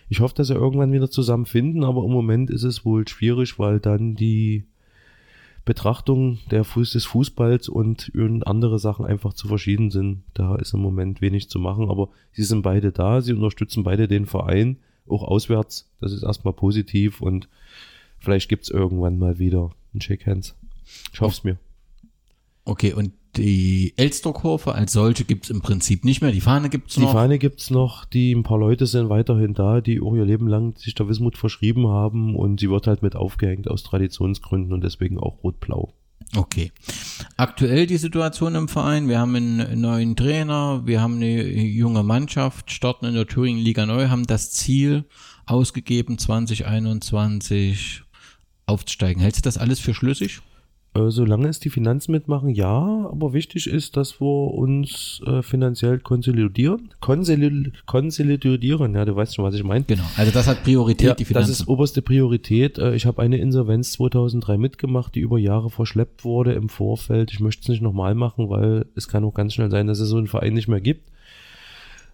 [0.08, 3.80] Ich hoffe, dass sie irgendwann wieder zusammenfinden, aber im Moment ist es wohl schwierig, weil
[3.80, 4.64] dann die
[5.64, 8.12] Betrachtung der Fuß des Fußballs und
[8.46, 10.22] andere Sachen einfach zu verschieden sind.
[10.34, 14.08] Da ist im Moment wenig zu machen, aber sie sind beide da, sie unterstützen beide
[14.08, 14.76] den Verein,
[15.08, 15.90] auch auswärts.
[16.00, 17.48] Das ist erstmal positiv und
[18.25, 20.55] vielleicht gibt es irgendwann mal wieder ein Shake Hands.
[21.12, 21.59] Ich hoffe es mir.
[22.64, 26.31] Okay, und die Elsterkurve als solche gibt's im Prinzip nicht mehr.
[26.31, 27.09] Die Fahne gibt's noch.
[27.09, 28.05] Die Fahne gibt's noch.
[28.05, 31.37] Die ein paar Leute sind weiterhin da, die auch ihr Leben lang sich der Wismut
[31.37, 35.93] verschrieben haben und sie wird halt mit aufgehängt aus Traditionsgründen und deswegen auch rot-blau.
[36.37, 36.72] Okay.
[37.37, 39.09] Aktuell die Situation im Verein.
[39.09, 43.85] Wir haben einen neuen Trainer, wir haben eine junge Mannschaft, starten in der Thüringen Liga
[43.85, 45.05] neu, haben das Ziel
[45.47, 48.03] ausgegeben, 2021
[48.66, 49.22] aufzusteigen.
[49.22, 50.40] Hältst du das alles für schlüssig?
[50.96, 55.98] Äh, solange es die Finanzen mitmachen, ja, aber wichtig ist, dass wir uns äh, finanziell
[55.98, 56.94] konsolidieren.
[57.00, 59.84] Konsolid konsolidieren, ja, du weißt schon, was ich meine.
[59.84, 61.50] Genau, also das hat Priorität, Ja, die Finanzen.
[61.50, 62.78] das ist oberste Priorität.
[62.78, 67.32] Äh, Ich habe eine Insolvenz 2003 mitgemacht, die über Jahre verschleppt wurde im Vorfeld.
[67.32, 70.08] Ich möchte es nicht nochmal machen, weil es kann auch ganz schnell sein, dass es
[70.08, 71.10] so einen Verein nicht mehr gibt.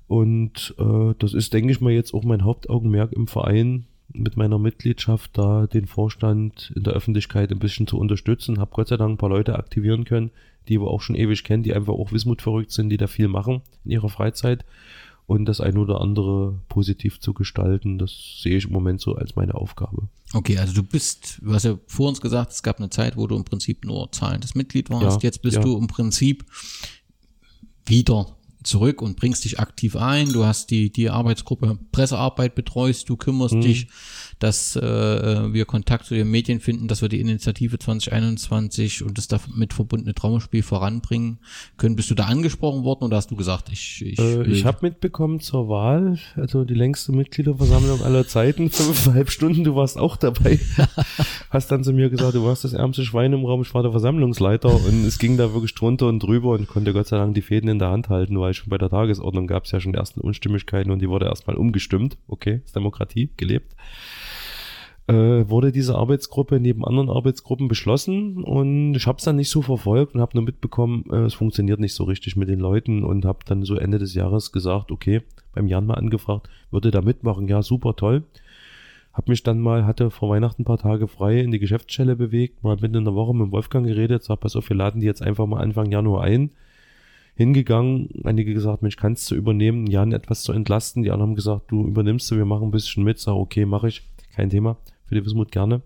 [0.09, 4.59] Und äh, das ist, denke ich mal, jetzt auch mein Hauptaugenmerk im Verein mit meiner
[4.59, 8.59] Mitgliedschaft da den Vorstand in der Öffentlichkeit ein bisschen zu unterstützen.
[8.59, 10.31] Hab Gott sei Dank ein paar Leute aktivieren können,
[10.69, 13.29] die wir auch schon ewig kennen, die einfach auch Wismut verrückt sind, die da viel
[13.29, 14.65] machen in ihrer Freizeit
[15.31, 19.37] und das eine oder andere positiv zu gestalten, das sehe ich im Moment so als
[19.37, 20.09] meine Aufgabe.
[20.33, 23.29] Okay, also du bist, du hast ja vor uns gesagt, es gab eine Zeit, wo
[23.29, 25.23] du im Prinzip nur zahlendes Mitglied warst.
[25.23, 25.63] Ja, Jetzt bist ja.
[25.63, 26.45] du im Prinzip
[27.87, 30.33] wieder zurück und bringst dich aktiv ein.
[30.33, 33.61] Du hast die, die Arbeitsgruppe Pressearbeit betreust, du kümmerst Mhm.
[33.63, 33.89] dich,
[34.41, 34.81] dass äh,
[35.53, 40.15] wir Kontakt zu den Medien finden, dass wir die Initiative 2021 und das damit verbundene
[40.15, 41.39] Traumspiel voranbringen
[41.77, 41.95] können.
[41.95, 45.41] Bist du da angesprochen worden oder hast du gesagt, ich, ich, Äh, ich habe mitbekommen
[45.41, 50.59] zur Wahl, also die längste Mitgliederversammlung aller Zeiten, fünfeinhalb Stunden, du warst auch dabei.
[51.51, 53.91] Hast dann zu mir gesagt, du warst das ärmste Schwein im Raum, ich war der
[53.91, 57.43] Versammlungsleiter und es ging da wirklich drunter und drüber und konnte Gott sei Dank die
[57.43, 59.99] Fäden in der Hand halten, weil schon bei der Tagesordnung gab es ja schon die
[59.99, 62.17] ersten Unstimmigkeiten und die wurde erstmal umgestimmt.
[62.29, 63.75] Okay, ist Demokratie, gelebt.
[65.11, 69.61] Äh, wurde diese Arbeitsgruppe neben anderen Arbeitsgruppen beschlossen und ich habe es dann nicht so
[69.61, 73.25] verfolgt und habe nur mitbekommen, äh, es funktioniert nicht so richtig mit den Leuten und
[73.25, 77.49] habe dann so Ende des Jahres gesagt, okay, beim Jan mal angefragt, würde da mitmachen,
[77.49, 78.23] ja super toll.
[79.13, 82.63] Hab mich dann mal, hatte vor Weihnachten ein paar Tage frei in die Geschäftsstelle bewegt,
[82.63, 85.23] mal mitten in der Woche mit Wolfgang geredet, sag, pass auf, wir laden die jetzt
[85.23, 86.51] einfach mal Anfang Januar ein.
[87.35, 91.03] Hingegangen, einige gesagt, Mensch, kannst du übernehmen, Jan etwas zu entlasten.
[91.03, 93.19] Die anderen haben gesagt, du übernimmst du, wir machen ein bisschen mit.
[93.19, 94.03] Sag, okay, mache ich,
[94.37, 94.77] kein Thema,
[95.11, 95.83] für die Wismut gerne.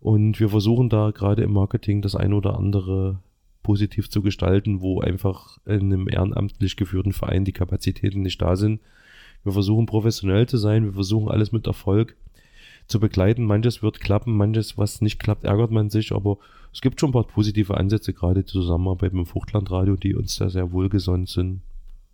[0.00, 3.20] Und wir versuchen da gerade im Marketing das eine oder andere
[3.62, 8.80] positiv zu gestalten, wo einfach in einem ehrenamtlich geführten Verein die Kapazitäten nicht da sind.
[9.44, 12.16] Wir versuchen professionell zu sein, wir versuchen alles mit Erfolg
[12.86, 13.44] zu begleiten.
[13.44, 16.38] Manches wird klappen, manches, was nicht klappt, ärgert man sich, aber
[16.72, 20.36] es gibt schon ein paar positive Ansätze, gerade die Zusammenarbeit mit dem Fruchtlandradio, die uns
[20.36, 21.60] da sehr wohlgesonnen sind.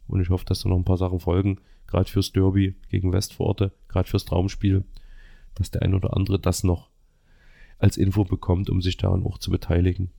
[0.08, 3.70] Und ich hoffe, dass da noch ein paar Sachen folgen, gerade fürs Derby gegen Westforte,
[3.86, 4.82] gerade fürs Traumspiel,
[5.56, 6.90] dass der ein oder andere das noch
[7.78, 10.10] als Info bekommt, um sich daran auch zu beteiligen.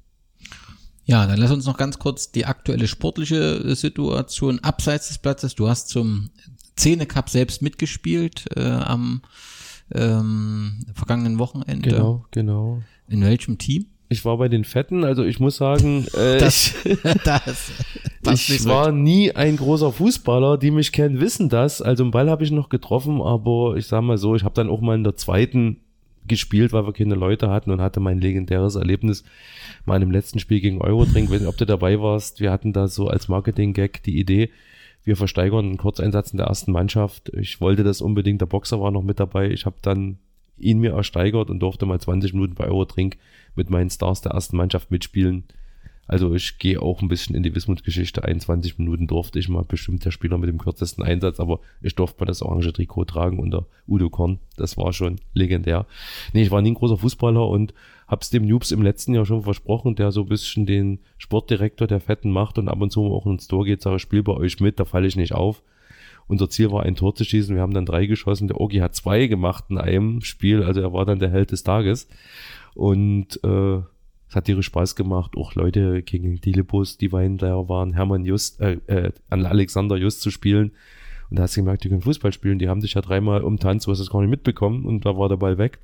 [1.06, 5.56] Ja, dann lass uns noch ganz kurz die aktuelle sportliche Situation abseits des Platzes.
[5.56, 6.30] Du hast zum
[6.76, 9.22] Zähne Cup selbst mitgespielt äh, am
[9.94, 11.90] ähm, vergangenen Wochenende.
[11.90, 12.82] Genau, genau.
[13.08, 13.86] In welchem Team?
[14.10, 16.74] Ich war bei den Fetten, also ich muss sagen, äh, Das,
[17.24, 17.72] das
[18.30, 20.58] passt ich war nie ein großer Fußballer.
[20.58, 21.82] Die mich kennen, wissen das.
[21.82, 24.70] Also einen Ball habe ich noch getroffen, aber ich sag mal so, ich habe dann
[24.70, 25.78] auch mal in der zweiten
[26.28, 29.24] gespielt, weil wir keine Leute hatten und hatte mein legendäres Erlebnis
[29.86, 31.30] mal in dem letzten Spiel gegen Eurodrink.
[31.30, 32.40] Weiß nicht, ob du dabei warst.
[32.40, 34.50] Wir hatten da so als Marketing-Gag die Idee,
[35.04, 37.30] wir versteigern einen Kurzeinsatz in der ersten Mannschaft.
[37.30, 39.50] Ich wollte das unbedingt, der Boxer war noch mit dabei.
[39.50, 40.18] Ich habe dann
[40.58, 43.18] ihn mir ersteigert und durfte mal 20 Minuten bei Eurodrink
[43.56, 45.46] mit meinen Stars der ersten Mannschaft mitspielen.
[46.08, 48.24] Also ich gehe auch ein bisschen in die Wismut-Geschichte.
[48.24, 52.22] 21 Minuten durfte ich mal bestimmt der Spieler mit dem kürzesten Einsatz, aber ich durfte
[52.22, 54.40] mal das orange Trikot tragen unter Udo Korn.
[54.56, 55.86] Das war schon legendär.
[56.34, 57.74] Nee, ich war nie ein großer Fußballer und
[58.08, 62.00] hab's dem Noobs im letzten Jahr schon versprochen, der so ein bisschen den Sportdirektor der
[62.00, 64.80] Fetten macht und ab und zu auch ins Tor geht, sage spiel bei euch mit,
[64.80, 65.62] da falle ich nicht auf.
[66.28, 67.56] Unser Ziel war, ein Tor zu schießen.
[67.56, 68.50] Wir haben dann drei geschossen.
[68.50, 70.62] Der Ogi hat zwei gemacht in einem Spiel.
[70.62, 72.10] Also er war dann der Held des Tages.
[72.76, 73.80] Und äh,
[74.30, 75.38] es hat tierisch Spaß gemacht.
[75.38, 80.22] Auch Leute gegen die die Wein da waren, Hermann Just, äh, äh, an Alexander Just
[80.22, 80.72] zu spielen.
[81.30, 82.60] Und da hast du gemerkt, die können Fußball spielen.
[82.60, 84.86] Die haben dich ja dreimal umtanzt, du hast es gar nicht mitbekommen.
[84.86, 85.80] Und da war der Ball weg.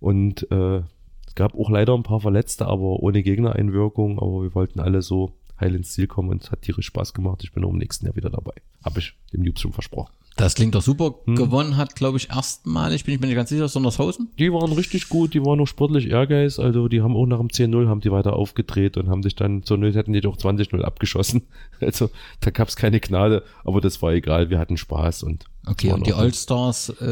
[0.00, 0.82] Und äh,
[1.26, 4.18] es gab auch leider ein paar Verletzte, aber ohne Gegnereinwirkung.
[4.18, 7.42] Aber wir wollten alle so heil ins Ziel kommen und es hat tierisch Spaß gemacht.
[7.44, 8.54] Ich bin auch im nächsten Jahr wieder dabei.
[8.84, 10.12] Habe ich dem Jubs schon versprochen.
[10.36, 11.14] Das klingt doch super.
[11.26, 11.36] Hm.
[11.36, 14.30] Gewonnen hat, glaube ich, erstmalig, bin ich mir nicht ganz sicher, Sondershausen.
[14.38, 17.48] Die waren richtig gut, die waren noch sportlich Ehrgeiz, also die haben auch nach dem
[17.48, 20.80] 10-0 haben die weiter aufgedreht und haben sich dann, zur Not hätten die doch 20-0
[20.82, 21.42] abgeschossen.
[21.80, 25.90] Also da gab es keine Gnade, aber das war egal, wir hatten Spaß und Okay,
[25.92, 26.12] und die.
[26.12, 27.02] Allstars äh,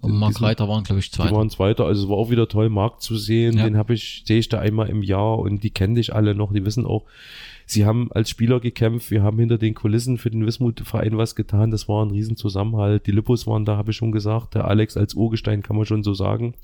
[0.00, 1.30] und Mark sind- Reiter waren, glaube ich, Die zwei.
[1.30, 3.56] waren Zweiter, also es war auch wieder toll, Marc zu sehen.
[3.56, 3.64] Ja.
[3.64, 6.52] Den habe ich, sehe ich da einmal im Jahr und die kennen dich alle noch,
[6.52, 7.04] die wissen auch,
[7.70, 11.70] sie haben als Spieler gekämpft, wir haben hinter den Kulissen für den Wismut-Verein was getan,
[11.70, 13.06] das war ein Riesenzusammenhalt.
[13.06, 16.02] Die Lippos waren da, habe ich schon gesagt, der Alex als Urgestein kann man schon
[16.02, 16.54] so sagen.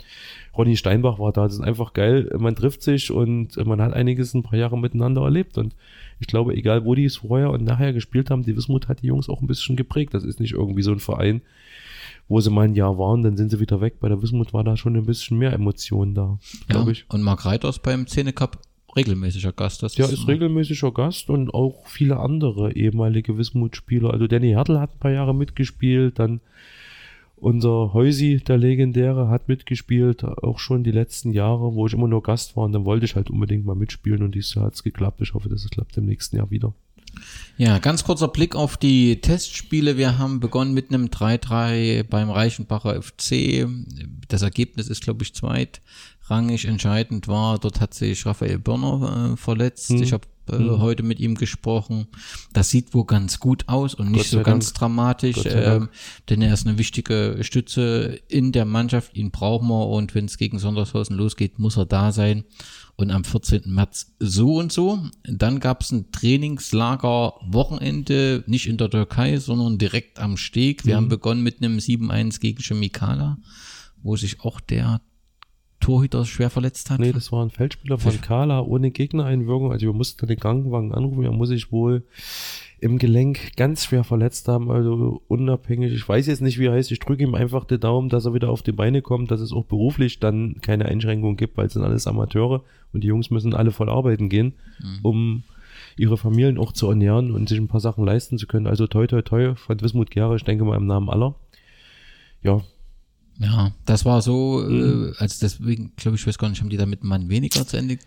[0.57, 4.33] Ronny Steinbach war da, das ist einfach geil, man trifft sich und man hat einiges
[4.35, 5.77] ein paar Jahre miteinander erlebt und
[6.21, 9.09] ich glaube, egal wo die es vorher und nachher gespielt haben, die Wismut hat die
[9.09, 10.15] Jungs auch ein bisschen geprägt.
[10.15, 11.43] Das ist nicht irgendwie so ein Verein,
[12.29, 14.01] wo sie mal ein Jahr waren, dann sind sie wieder weg.
[14.01, 16.39] Bei der Wismut war da schon ein bisschen mehr Emotionen da,
[16.69, 17.05] Ja, glaube ich.
[17.11, 18.59] und Marc Reiters beim Szene Cup
[18.97, 19.83] regelmäßiger Gast.
[19.83, 24.13] Das Ja, ist regelmäßiger Gast und auch viele andere ehemalige Wismut-Spieler.
[24.13, 26.41] Also Danny Hertel hat ein paar Jahre mitgespielt, dann
[27.37, 32.23] unser Heusi, der legendäre, hat mitgespielt, auch schon die letzten Jahre, wo ich immer nur
[32.23, 34.83] Gast war und dann wollte ich halt unbedingt mal mitspielen und dieses Jahr hat es
[34.83, 35.21] geklappt.
[35.21, 36.73] Ich hoffe, dass es klappt im nächsten Jahr wieder.
[37.57, 39.97] Ja, ganz kurzer Blick auf die Testspiele.
[39.97, 43.69] Wir haben begonnen mit einem 3-3 beim Reichenbacher FC.
[44.29, 45.33] Das Ergebnis ist, glaube ich,
[46.25, 46.65] zweitrangig.
[46.65, 49.91] Entscheidend war, dort hat sich Raphael Börner äh, verletzt.
[49.91, 50.03] Hm.
[50.03, 52.09] Ich habe äh, heute mit ihm gesprochen.
[52.53, 54.79] Das sieht wohl ganz gut aus und nicht so ganz Dank.
[54.79, 55.83] dramatisch, sei Dank.
[55.83, 55.89] ähm,
[56.29, 59.17] denn er ist eine wichtige Stütze in der Mannschaft.
[59.17, 62.45] Ihn brauchen wir und wenn es gegen Sondershausen losgeht, muss er da sein.
[62.97, 63.63] Und am 14.
[63.67, 65.01] März so und so.
[65.25, 70.87] Dann gab es ein Trainingslager-Wochenende, nicht in der Türkei, sondern direkt am Steg.
[70.87, 73.39] Wir haben begonnen mit einem 7-1 gegen Chemikala,
[74.01, 75.01] wo sich auch der
[75.85, 76.99] Torhüter schwer verletzt hat.
[76.99, 79.71] Nee, das war ein Feldspieler von Kala ohne Gegnereinwirkung.
[79.71, 81.25] Also wir mussten den Krankenwagen anrufen.
[81.25, 82.05] Er muss sich wohl
[82.81, 84.71] im Gelenk ganz schwer verletzt haben.
[84.71, 85.93] Also unabhängig.
[85.93, 86.91] Ich weiß jetzt nicht, wie er heißt.
[86.91, 89.53] Ich drücke ihm einfach die Daumen, dass er wieder auf die Beine kommt, dass es
[89.53, 92.63] auch beruflich dann keine Einschränkungen gibt, weil es sind alles Amateure
[92.95, 94.55] und die Jungs müssen alle voll arbeiten gehen,
[95.03, 95.45] um
[95.99, 98.67] ihre Familien auch zu ernähren und sich ein paar Sachen leisten zu können.
[98.67, 101.35] Also toi toi toi von Wismut Gera, ich denke mal im Namen aller.
[102.43, 102.63] Ja,
[103.39, 105.13] Ja, das war so, Mhm.
[105.19, 107.77] äh, also deswegen, glaube ich, weiß gar nicht, haben die damit einen Mann weniger zu
[107.77, 107.99] Ende.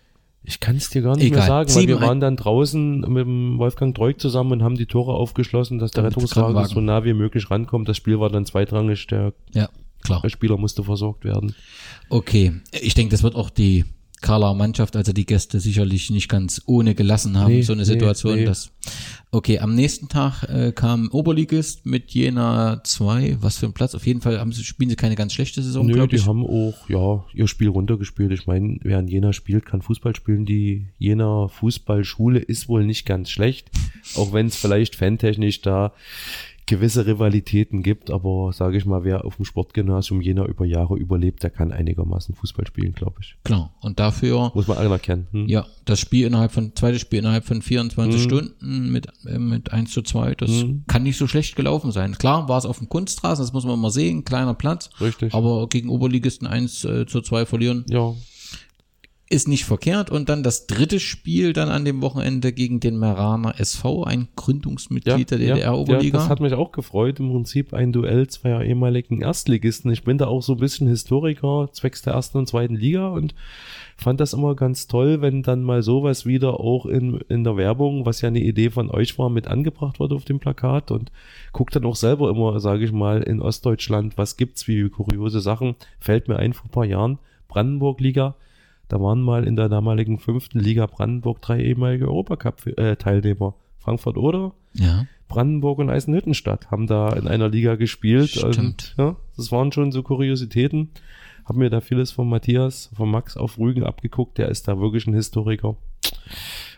[0.44, 1.48] Ich kann es dir gar nicht mehr Egal.
[1.48, 4.86] sagen, weil wir Sieben waren dann draußen mit dem Wolfgang Treuk zusammen und haben die
[4.86, 7.90] Tore aufgeschlossen, dass der Rettungswagen so nah wie möglich rankommt.
[7.90, 9.68] Das Spiel war dann zweitrangig, der Ja,
[10.04, 10.22] klar.
[10.30, 11.54] Spieler musste versorgt werden.
[12.08, 13.84] Okay, ich denke, das wird auch die
[14.22, 17.88] Karla Mannschaft, also die Gäste sicherlich nicht ganz ohne gelassen haben, Nee, so eine nee,
[17.88, 18.36] Situation.
[18.36, 18.45] nee.
[18.45, 18.72] Dass,
[19.32, 23.38] okay, am nächsten Tag äh, kam Oberligist mit Jena 2.
[23.41, 23.93] Was für ein Platz.
[23.93, 26.89] Auf jeden Fall haben sie, spielen sie keine ganz schlechte Saison, Nö, die haben auch,
[26.89, 28.32] ja, ihr Spiel runtergespielt.
[28.32, 30.45] Ich meine, wer in Jena spielt, kann Fußball spielen.
[30.45, 33.70] Die Jena Fußballschule ist wohl nicht ganz schlecht,
[34.15, 35.93] auch wenn es vielleicht fantechnisch da
[36.68, 41.41] gewisse Rivalitäten gibt, aber sage ich mal, wer auf dem Sportgymnasium Jena über Jahre überlebt,
[41.41, 43.36] der kann einigermaßen Fußball spielen, glaube ich.
[43.43, 43.74] Klar.
[43.82, 45.28] Und dafür Muss man anerkennen.
[45.32, 45.47] Hm?
[45.47, 48.24] Ja, das Spiel innerhalb von, zweites Spiel innerhalb von 24 Mhm.
[48.24, 50.84] Stunden mit, äh, mit 1 zu 2, das Mhm.
[50.88, 52.18] kann nicht so schlecht gelaufen sein.
[52.18, 55.34] Klar war es auf dem Kunstrasen, das muss man immer sehen, kleiner Platz, Richtig.
[55.34, 58.13] aber gegen Oberligisten 1 äh, zu 2 verlieren ja,
[59.30, 60.10] ist nicht verkehrt.
[60.10, 65.32] Und dann das dritte Spiel dann an dem Wochenende gegen den Meraner SV, ein Gründungsmitglied
[65.32, 66.18] der ja, DDR-Oberliga.
[66.18, 67.20] Ja, das hat mich auch gefreut.
[67.20, 69.92] Im Prinzip ein Duell zweier ehemaligen Erstligisten.
[69.92, 73.36] Ich bin da auch so ein bisschen Historiker zwecks der ersten und zweiten Liga und
[73.98, 78.06] fand das immer ganz toll, wenn dann mal sowas wieder auch in, in der Werbung,
[78.06, 81.12] was ja eine Idee von euch war, mit angebracht wird auf dem Plakat und
[81.52, 85.76] guckt dann auch selber immer, sage ich mal, in Ostdeutschland, was gibt's wie kuriose Sachen.
[86.00, 87.18] Fällt mir ein vor ein paar Jahren,
[87.48, 88.36] Brandenburg-Liga,
[88.88, 93.56] da waren mal in der damaligen fünften Liga Brandenburg drei ehemalige Europacup-Teilnehmer.
[93.80, 98.30] Frankfurt oder ja, Brandenburg und Eisenhüttenstadt haben da in einer Liga gespielt.
[98.30, 98.58] Stimmt.
[98.58, 100.90] Und, ja, das waren schon so Kuriositäten.
[101.46, 104.38] Hab mir da vieles von Matthias, von Max auf Rügen abgeguckt.
[104.38, 105.78] Der ist da wirklich ein Historiker.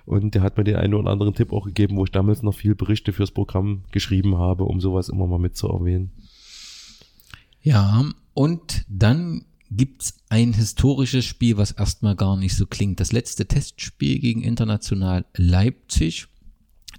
[0.05, 2.53] Und der hat mir den einen oder anderen Tipp auch gegeben, wo ich damals noch
[2.53, 6.11] viel Berichte fürs Programm geschrieben habe, um sowas immer mal mit zu erwähnen.
[7.61, 12.99] ja, und dann gibt's ein historisches Spiel, was erstmal gar nicht so klingt.
[12.99, 16.27] Das letzte Testspiel gegen International Leipzig,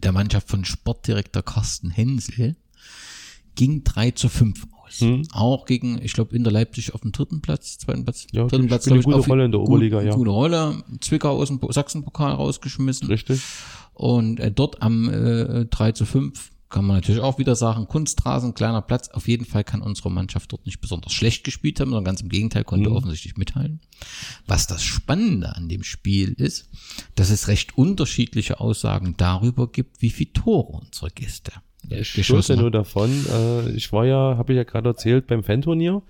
[0.03, 2.57] der Mannschaft von Sportdirektor Carsten Hensel,
[3.57, 5.01] ging 3 zu 5 aus.
[5.01, 5.23] Hm.
[5.33, 8.89] Auch gegen, ich glaube, Inter Leipzig auf dem dritten Platz, zweiten Platz, Ja, dritten Platz,
[8.89, 10.15] eine gute Rolle in der gut- Oberliga, ja.
[10.15, 10.83] Gute Rolle.
[11.01, 13.09] Zwickau aus dem Po- Sachsenpokal rausgeschmissen.
[13.09, 13.41] Richtig?
[13.95, 18.55] Und äh, dort am äh, 3 zu 5 kann man natürlich auch wieder sagen, Kunstrasen,
[18.55, 19.09] kleiner Platz.
[19.11, 22.29] Auf jeden Fall kann unsere Mannschaft dort nicht besonders schlecht gespielt haben, sondern ganz im
[22.29, 22.97] Gegenteil konnte Mhm.
[22.97, 23.81] offensichtlich mithalten.
[24.47, 26.71] Was das Spannende an dem Spiel ist,
[27.17, 31.53] dass es recht unterschiedliche Aussagen darüber gibt, wie viele Tore unsere Gäste
[31.89, 33.11] Ich geschossen schoss ja nur davon.
[33.33, 36.03] Äh, ich war ja, habe ich ja gerade erzählt, beim Fan-Turnier.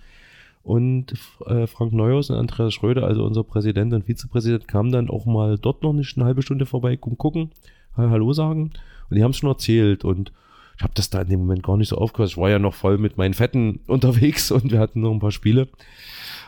[0.63, 1.15] Und
[1.47, 5.57] äh, Frank Neuhaus und Andreas Schröder, also unser Präsident und Vizepräsident, kamen dann auch mal
[5.59, 7.51] dort noch nicht eine halbe Stunde vorbei, gu- gucken,
[7.97, 8.73] ha- Hallo sagen.
[9.09, 10.05] Und die haben es schon erzählt.
[10.05, 10.33] Und
[10.81, 12.31] ich habe das da in dem Moment gar nicht so aufgehört.
[12.31, 15.31] Ich war ja noch voll mit meinen Fetten unterwegs und wir hatten noch ein paar
[15.31, 15.69] Spiele.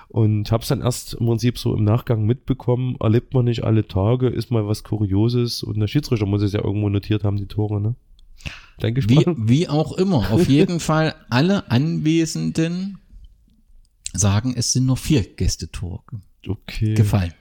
[0.09, 2.97] Und habe es dann erst im Prinzip so im Nachgang mitbekommen.
[2.99, 5.63] Erlebt man nicht alle Tage, ist mal was Kurioses.
[5.63, 7.95] Und der Schiedsrichter muss es ja irgendwo notiert haben, die Tore, ne?
[8.81, 10.31] Denke ich wie, wie auch immer.
[10.31, 13.01] Auf jeden Fall alle Anwesenden
[14.15, 16.01] sagen, es sind nur vier Gästetore
[16.49, 16.95] okay.
[16.95, 17.33] gefallen.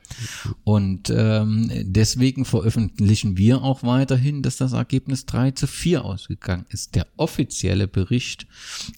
[0.63, 6.95] Und ähm, deswegen veröffentlichen wir auch weiterhin, dass das Ergebnis 3 zu 4 ausgegangen ist.
[6.95, 8.47] Der offizielle Bericht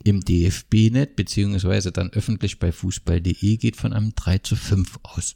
[0.03, 5.35] im DFB-Net, beziehungsweise dann öffentlich bei fußball.de, geht von einem 3 zu 5 aus.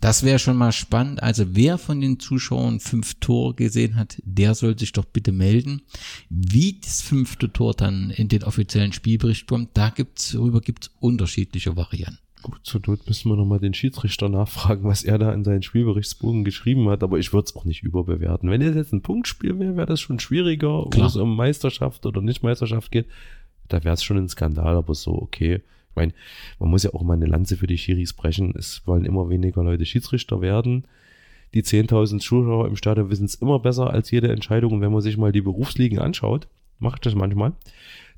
[0.00, 1.22] Das wäre schon mal spannend.
[1.22, 5.82] Also wer von den Zuschauern fünf Tore gesehen hat, der soll sich doch bitte melden.
[6.28, 11.76] Wie das fünfte Tor dann in den offiziellen Spielbericht kommt, da gibt's, darüber gibt's unterschiedliche
[11.76, 12.23] Varianten.
[12.44, 16.44] Gut, zur Not müssen wir nochmal den Schiedsrichter nachfragen, was er da in seinen Spielberichtsbogen
[16.44, 18.50] geschrieben hat, aber ich würde es auch nicht überbewerten.
[18.50, 21.04] Wenn es jetzt ein Punktspiel wäre, wäre das schon schwieriger, Klar.
[21.04, 23.06] wo es um Meisterschaft oder nicht Meisterschaft geht.
[23.68, 25.62] Da wäre es schon ein Skandal, aber so, okay.
[25.88, 26.12] Ich meine,
[26.58, 28.52] man muss ja auch mal eine Lanze für die Schiris brechen.
[28.58, 30.84] Es wollen immer weniger Leute Schiedsrichter werden.
[31.54, 34.72] Die 10.000 Zuschauer im Stadion wissen es immer besser als jede Entscheidung.
[34.74, 36.46] Und wenn man sich mal die Berufsligen anschaut,
[36.78, 37.54] macht das manchmal,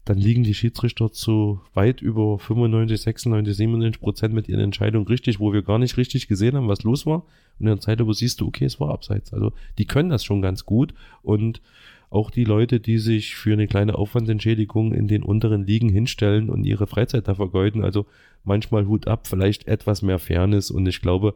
[0.07, 5.41] dann liegen die Schiedsrichter zu weit über 95, 96, 97 Prozent mit ihren Entscheidungen richtig,
[5.41, 7.25] wo wir gar nicht richtig gesehen haben, was los war.
[7.59, 9.33] Und in der Zeit, wo siehst du, okay, es war abseits.
[9.33, 11.61] Also die können das schon ganz gut und
[12.09, 16.63] auch die Leute, die sich für eine kleine Aufwandsentschädigung in den unteren Ligen hinstellen und
[16.63, 18.07] ihre Freizeit da vergeuden, also
[18.45, 21.35] manchmal Hut ab, vielleicht etwas mehr Fairness und ich glaube,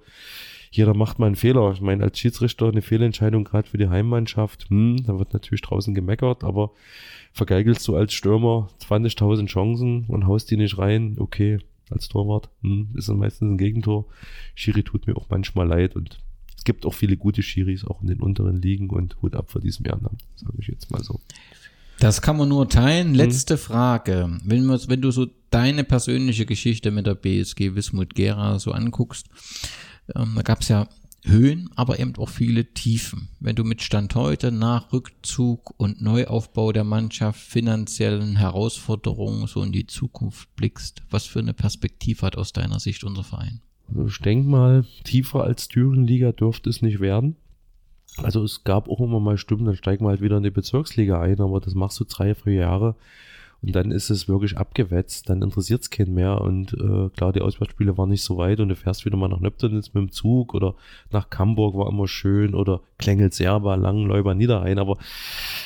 [0.70, 1.72] jeder macht mal einen Fehler.
[1.72, 5.92] Ich meine, als Schiedsrichter eine Fehlentscheidung gerade für die Heimmannschaft, hm, da wird natürlich draußen
[5.94, 6.70] gemeckert, aber
[7.32, 11.58] vergeigelst du als Stürmer 20.000 Chancen und haust die nicht rein, okay,
[11.90, 14.06] als Torwart, hm, ist dann meistens ein Gegentor.
[14.54, 16.18] Schiri tut mir auch manchmal leid und
[16.56, 19.60] es gibt auch viele gute Schiris auch in den unteren Ligen und Hut ab für
[19.60, 21.20] diesen Ehrenamt, sage ich jetzt mal so.
[21.98, 23.08] Das kann man nur teilen.
[23.08, 23.14] Hm.
[23.14, 23.60] Letzte hm.
[23.60, 24.38] Frage.
[24.44, 29.26] Wenn, wenn du so deine persönliche Geschichte mit der BSG Wismut Gera so anguckst,
[30.14, 30.88] ähm, da gab es ja
[31.24, 33.28] Höhen, aber eben auch viele Tiefen.
[33.40, 39.72] Wenn du mit Stand heute nach Rückzug und Neuaufbau der Mannschaft, finanziellen Herausforderungen so in
[39.72, 43.60] die Zukunft blickst, was für eine Perspektive hat aus deiner Sicht unser Verein?
[43.88, 47.36] Also ich denke mal, tiefer als Thüringenliga dürfte es nicht werden.
[48.16, 51.20] Also es gab auch immer mal Stimmen, dann steigen wir halt wieder in die Bezirksliga
[51.20, 52.96] ein, aber das machst du drei, vier Jahre
[53.62, 56.40] und dann ist es wirklich abgewetzt, dann interessiert es keinen mehr.
[56.40, 59.40] Und äh, klar, die Auswärtsspiele waren nicht so weit und du fährst wieder mal nach
[59.40, 60.74] Nöptenitz mit dem Zug oder
[61.10, 64.96] nach Camburg war immer schön oder Klengel-Serba, Langenläuber, Niederrhein, aber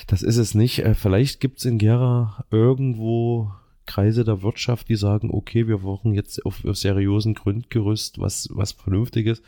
[0.09, 0.81] das ist es nicht.
[0.81, 3.53] Äh, vielleicht gibt es in Gera irgendwo
[3.87, 8.73] Kreise der Wirtschaft, die sagen, okay, wir brauchen jetzt auf, auf seriösen Grundgerüst was, was
[8.73, 9.41] Vernünftiges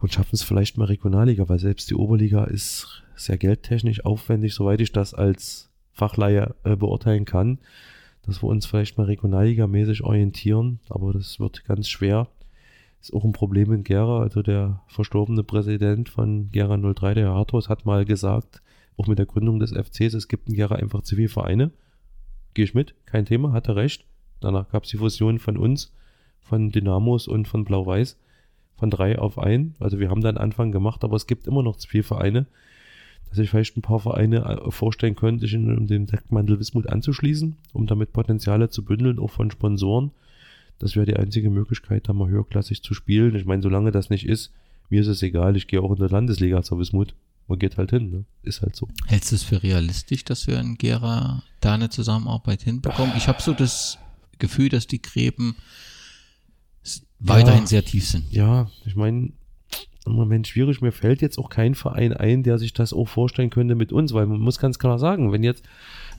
[0.00, 4.80] und schaffen es vielleicht mal Regionalliga, weil selbst die Oberliga ist sehr geldtechnisch aufwendig, soweit
[4.80, 7.58] ich das als Fachleihe äh, beurteilen kann,
[8.22, 12.28] dass wir uns vielleicht mal regionalligamäßig orientieren, aber das wird ganz schwer.
[13.00, 14.20] Ist auch ein Problem in Gera.
[14.20, 18.62] Also der verstorbene Präsident von Gera 03, der Herr Hartos, hat mal gesagt,
[18.96, 21.70] auch mit der Gründung des FCs, es gibt in Gera einfach zu viele Vereine.
[22.54, 24.04] Gehe ich mit, kein Thema, hat er recht.
[24.40, 25.92] Danach gab es die Fusion von uns,
[26.40, 28.18] von Dynamos und von Blau-Weiß,
[28.76, 29.74] von drei auf ein.
[29.80, 32.46] Also wir haben da einen Anfang gemacht, aber es gibt immer noch viele Vereine
[33.34, 37.56] dass ich vielleicht ein paar Vereine äh, vorstellen könnte, sich in den Deckmantel Wismut anzuschließen,
[37.72, 40.12] um damit Potenziale zu bündeln, auch von Sponsoren.
[40.78, 43.34] Das wäre die einzige Möglichkeit, da mal höherklassig zu spielen.
[43.34, 44.52] Ich meine, solange das nicht ist,
[44.88, 47.14] mir ist es egal, ich gehe auch in der Landesliga zur Wismut.
[47.48, 48.24] Man geht halt hin, ne?
[48.42, 48.88] Ist halt so.
[49.06, 53.16] Hältst du es für realistisch, dass wir in Gera da eine Zusammenarbeit hinbekommen?
[53.16, 53.98] Ich habe so das
[54.38, 55.56] Gefühl, dass die Gräben
[57.18, 58.30] weiterhin ja, sehr tief sind.
[58.30, 59.32] Ja, ich meine,
[60.06, 60.80] im Moment schwierig.
[60.80, 64.12] Mir fällt jetzt auch kein Verein ein, der sich das auch vorstellen könnte mit uns,
[64.12, 65.64] weil man muss ganz klar sagen, wenn jetzt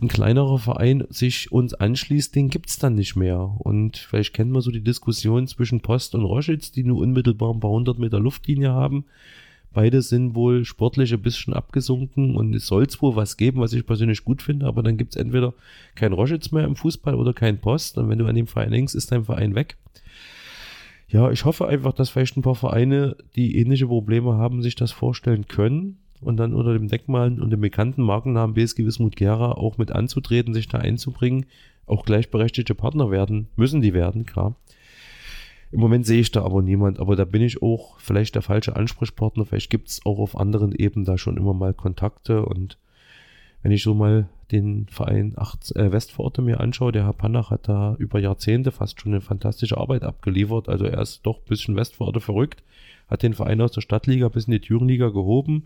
[0.02, 3.56] ein kleinerer Verein sich uns anschließt, den gibt's dann nicht mehr.
[3.60, 7.60] Und vielleicht kennt man so die Diskussion zwischen Post und Roschitz, die nur unmittelbar ein
[7.60, 9.06] paar hundert Meter Luftlinie haben.
[9.74, 13.86] Beide sind wohl sportlich ein bisschen abgesunken und es soll wohl was geben, was ich
[13.86, 15.54] persönlich gut finde, aber dann gibt's entweder
[15.96, 18.96] kein Roschitz mehr im Fußball oder kein Post und wenn du an dem Verein hängst,
[18.96, 19.76] ist dein Verein weg
[21.08, 24.91] ja, ich hoffe einfach, dass vielleicht ein paar Vereine, die ähnliche Probleme haben, sich das
[24.91, 29.78] vorstellen können und dann unter dem Deckmal und dem bekannten Markennamen BSG Wismut Gera auch
[29.78, 31.45] mit anzutreten, sich da einzubringen,
[31.86, 34.56] auch gleichberechtigte Partner werden, müssen die werden, klar.
[35.72, 38.76] Im Moment sehe ich da aber niemand, aber da bin ich auch vielleicht der falsche
[38.76, 39.45] Ansprechpartner.
[39.45, 42.78] Vielleicht gibt es auch auf anderen Ebenen da schon immer mal Kontakte und
[43.66, 47.68] wenn ich so mal den Verein Acht, äh, Westforte mir anschaue, der Herr Panach hat
[47.68, 50.70] da über Jahrzehnte fast schon eine fantastische Arbeit abgeliefert.
[50.70, 52.61] Also er ist doch ein bisschen Westforte verrückt,
[53.07, 55.66] hat den Verein aus der Stadtliga bis in die Thüringenliga gehoben.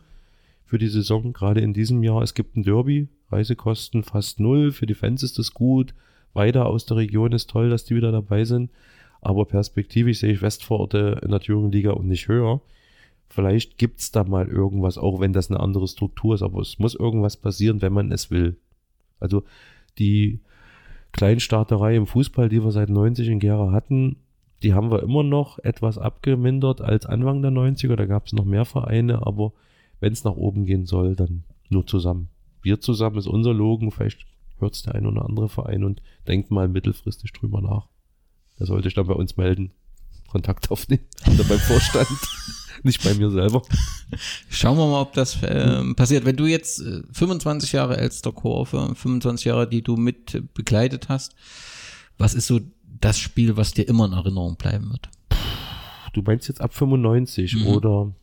[0.64, 2.22] für die Saison, gerade in diesem Jahr.
[2.22, 4.72] Es gibt ein Derby, Reisekosten fast null.
[4.72, 5.94] Für die Fans ist das gut.
[6.34, 8.72] Weiter aus der Region ist toll, dass die wieder dabei sind.
[9.20, 12.62] Aber perspektivisch sehe ich Westvororte in der Thüringen Liga und nicht höher.
[13.30, 16.96] Vielleicht gibt's da mal irgendwas, auch wenn das eine andere Struktur ist, aber es muss
[16.96, 18.58] irgendwas passieren, wenn man es will.
[19.20, 19.44] Also
[20.00, 20.40] die
[21.12, 24.18] Kleinstarterei im Fußball, die wir seit 90 in Gera hatten,
[24.64, 27.96] die haben wir immer noch etwas abgemindert als Anfang der 90er.
[27.96, 29.54] Da gab es noch mehr Vereine, aber
[30.00, 32.30] wenn es nach oben gehen soll, dann nur zusammen.
[32.62, 34.26] Wir zusammen ist unser Logen, vielleicht
[34.58, 37.88] hört es der ein oder andere Verein und denkt mal mittelfristig drüber nach.
[38.58, 39.72] Da sollte ich dann bei uns melden.
[40.30, 41.04] Kontakt aufnehmen.
[41.34, 42.08] Oder beim Vorstand.
[42.84, 43.62] Nicht bei mir selber.
[44.50, 46.24] Schauen wir mal, ob das äh, passiert.
[46.24, 51.10] Wenn du jetzt äh, 25 Jahre älster Kurve, 25 Jahre, die du mit äh, begleitet
[51.10, 51.36] hast,
[52.18, 52.62] was ist so
[53.02, 55.10] das Spiel, was dir immer in Erinnerung bleiben wird?
[56.14, 57.68] Du meinst jetzt ab 95 Mhm.
[57.68, 58.14] oder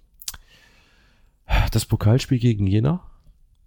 [1.73, 3.01] das Pokalspiel gegen Jena,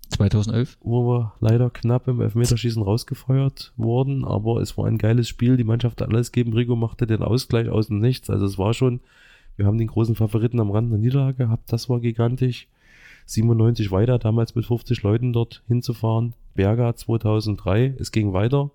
[0.10, 0.78] 2011?
[0.82, 5.58] wo wir leider knapp im Elfmeterschießen rausgefeuert wurden, aber es war ein geiles Spiel.
[5.58, 6.56] Die Mannschaft hat alles gegeben.
[6.56, 8.30] Rico machte den Ausgleich aus dem Nichts.
[8.30, 9.02] Also es war schon,
[9.56, 11.72] wir haben den großen Favoriten am Rand der Niederlage gehabt.
[11.72, 12.68] Das war gigantisch.
[13.26, 16.34] 97 weiter, damals mit 50 Leuten dort hinzufahren.
[16.56, 18.72] Berga 2003, es ging weiter.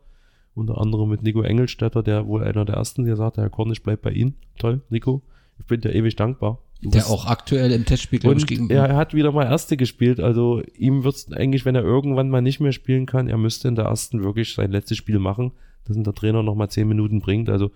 [0.54, 3.82] Unter anderem mit Nico Engelstädter, der wohl einer der ersten, der sagte, Herr Korn, ich
[3.82, 4.36] bleib bei Ihnen.
[4.56, 5.22] Toll, Nico.
[5.58, 6.58] Ich bin dir ewig dankbar.
[6.90, 8.70] Der auch aktuell im Testspiel, glaube ich, gegen.
[8.70, 10.20] er, hat wieder mal Erste gespielt.
[10.20, 13.74] Also ihm wird's eigentlich, wenn er irgendwann mal nicht mehr spielen kann, er müsste in
[13.74, 15.52] der Ersten wirklich sein letztes Spiel machen,
[15.84, 17.48] dass ihn der Trainer noch mal zehn Minuten bringt.
[17.48, 17.70] Also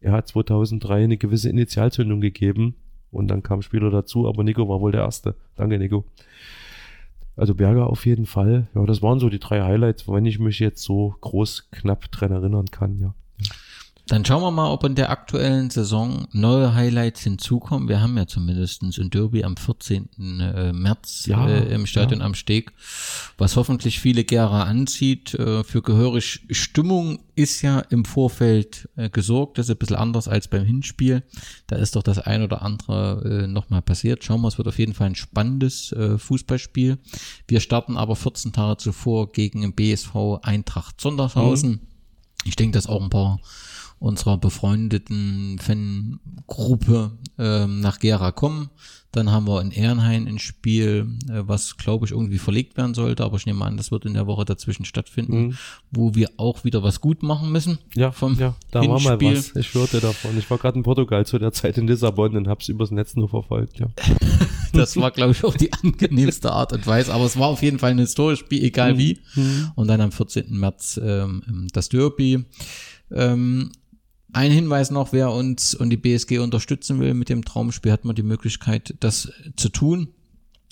[0.00, 2.74] er hat 2003 eine gewisse Initialzündung gegeben
[3.10, 5.34] und dann kam Spieler dazu, aber Nico war wohl der Erste.
[5.56, 6.04] Danke, Nico.
[7.36, 8.68] Also Berger auf jeden Fall.
[8.74, 12.32] Ja, das waren so die drei Highlights, wenn ich mich jetzt so groß knapp dran
[12.32, 13.14] erinnern kann, ja.
[14.12, 17.88] Dann schauen wir mal, ob in der aktuellen Saison neue Highlights hinzukommen.
[17.88, 20.10] Wir haben ja zumindest ein Derby am 14.
[20.38, 22.26] äh, März Ja, äh, im Stadion ja.
[22.26, 22.74] am Steg,
[23.38, 25.32] was hoffentlich viele Gera anzieht.
[25.32, 29.56] Äh, für gehörig Stimmung ist ja im Vorfeld äh, gesorgt.
[29.56, 31.22] Das ist ein bisschen anders als beim Hinspiel.
[31.66, 34.24] Da ist doch das ein oder andere äh, nochmal passiert.
[34.24, 36.98] Schauen wir, es wird auf jeden Fall ein spannendes äh, Fußballspiel.
[37.48, 41.80] Wir starten aber 14 Tage zuvor gegen den BSV Eintracht Sondershausen.
[42.44, 43.40] Ich denke, dass auch ein paar
[44.02, 48.70] unserer befreundeten Fangruppe ähm, nach Gera kommen.
[49.12, 53.24] Dann haben wir in Ehrenhain ein Spiel, äh, was glaube ich irgendwie verlegt werden sollte,
[53.24, 55.54] aber ich nehme an, das wird in der Woche dazwischen stattfinden, Mhm.
[55.90, 57.78] wo wir auch wieder was gut machen müssen.
[57.94, 59.54] Ja, vom ja, da war mal was.
[59.54, 60.36] Ich hörte davon.
[60.38, 63.28] Ich war gerade in Portugal zu der Zeit in Lissabon und hab's übers Netz nur
[63.28, 63.88] verfolgt, ja.
[64.72, 67.12] Das war, glaube ich, auch die angenehmste Art und Weise.
[67.12, 69.18] Aber es war auf jeden Fall ein historisches Spiel, egal wie.
[69.74, 70.46] Und dann am 14.
[70.48, 72.46] März ähm, das Derby.
[73.10, 73.70] Ähm,
[74.32, 78.16] ein Hinweis noch, wer uns und die BSG unterstützen will mit dem Traumspiel, hat man
[78.16, 80.08] die Möglichkeit, das zu tun.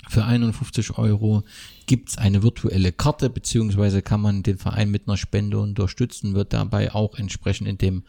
[0.08, 1.44] Für 51 Euro
[1.86, 6.94] gibt's eine virtuelle Karte, beziehungsweise kann man den Verein mit einer Spende unterstützen, wird dabei
[6.94, 8.04] auch entsprechend in dem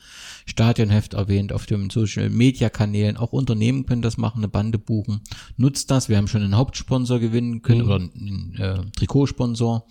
[0.45, 3.17] Stadionheft erwähnt, auf den Social Media Kanälen.
[3.17, 5.21] Auch Unternehmen können das machen, eine Bande buchen.
[5.57, 9.85] Nutzt das, wir haben schon einen Hauptsponsor gewinnen können oder einen äh, Trikotsponsor.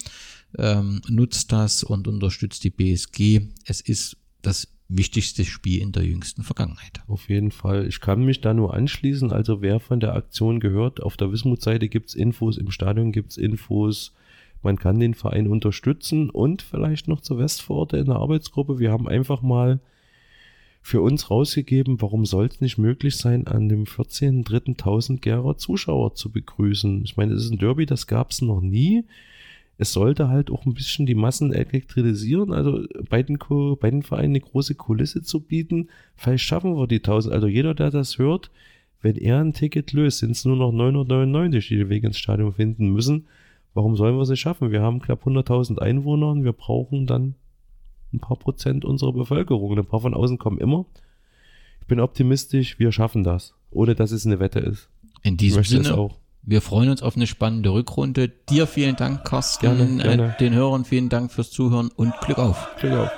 [0.58, 3.42] Ähm, nutzt das und unterstützt die BSG.
[3.66, 7.00] Es ist das wichtigste Spiel in der jüngsten Vergangenheit.
[7.06, 7.86] Auf jeden Fall.
[7.86, 9.32] Ich kann mich da nur anschließen.
[9.32, 14.12] Also wer von der Aktion gehört, auf der Wismut-Seite gibt's Infos, im Stadion gibt's Infos.
[14.62, 18.78] Man kann den Verein unterstützen und vielleicht noch zur Westvororte in der Arbeitsgruppe.
[18.78, 19.80] Wir haben einfach mal
[20.82, 26.30] für uns rausgegeben, warum soll es nicht möglich sein, an dem 14.3.1000 Gera Zuschauer zu
[26.30, 27.04] begrüßen.
[27.04, 29.04] Ich meine, es ist ein Derby, das gab's noch nie.
[29.80, 33.38] Es sollte halt auch ein bisschen die Massen elektrisieren, also beiden,
[33.80, 35.88] beiden Vereinen eine große Kulisse zu bieten.
[36.16, 37.32] Vielleicht schaffen wir die 1000.
[37.32, 38.50] Also jeder, der das hört,
[39.00, 42.52] wenn er ein Ticket löst, sind es nur noch 999, die den Weg ins Stadion
[42.52, 43.26] finden müssen.
[43.72, 44.70] Warum sollen wir es nicht schaffen?
[44.70, 47.34] Wir haben knapp 100.000 Einwohner und wir brauchen dann
[48.12, 49.78] ein paar Prozent unserer Bevölkerung.
[49.78, 50.84] Ein paar von außen kommen immer.
[51.80, 54.90] Ich bin optimistisch, wir schaffen das, ohne dass es eine Wette ist.
[55.22, 56.18] In diesem Sinne, auch.
[56.42, 58.28] Wir freuen uns auf eine spannende Rückrunde.
[58.28, 59.66] Dir vielen Dank, Carsten.
[59.66, 60.34] Gerne, gerne.
[60.34, 62.68] Äh, den Hörern vielen Dank fürs Zuhören und Glück auf.
[62.78, 63.10] Glück auf.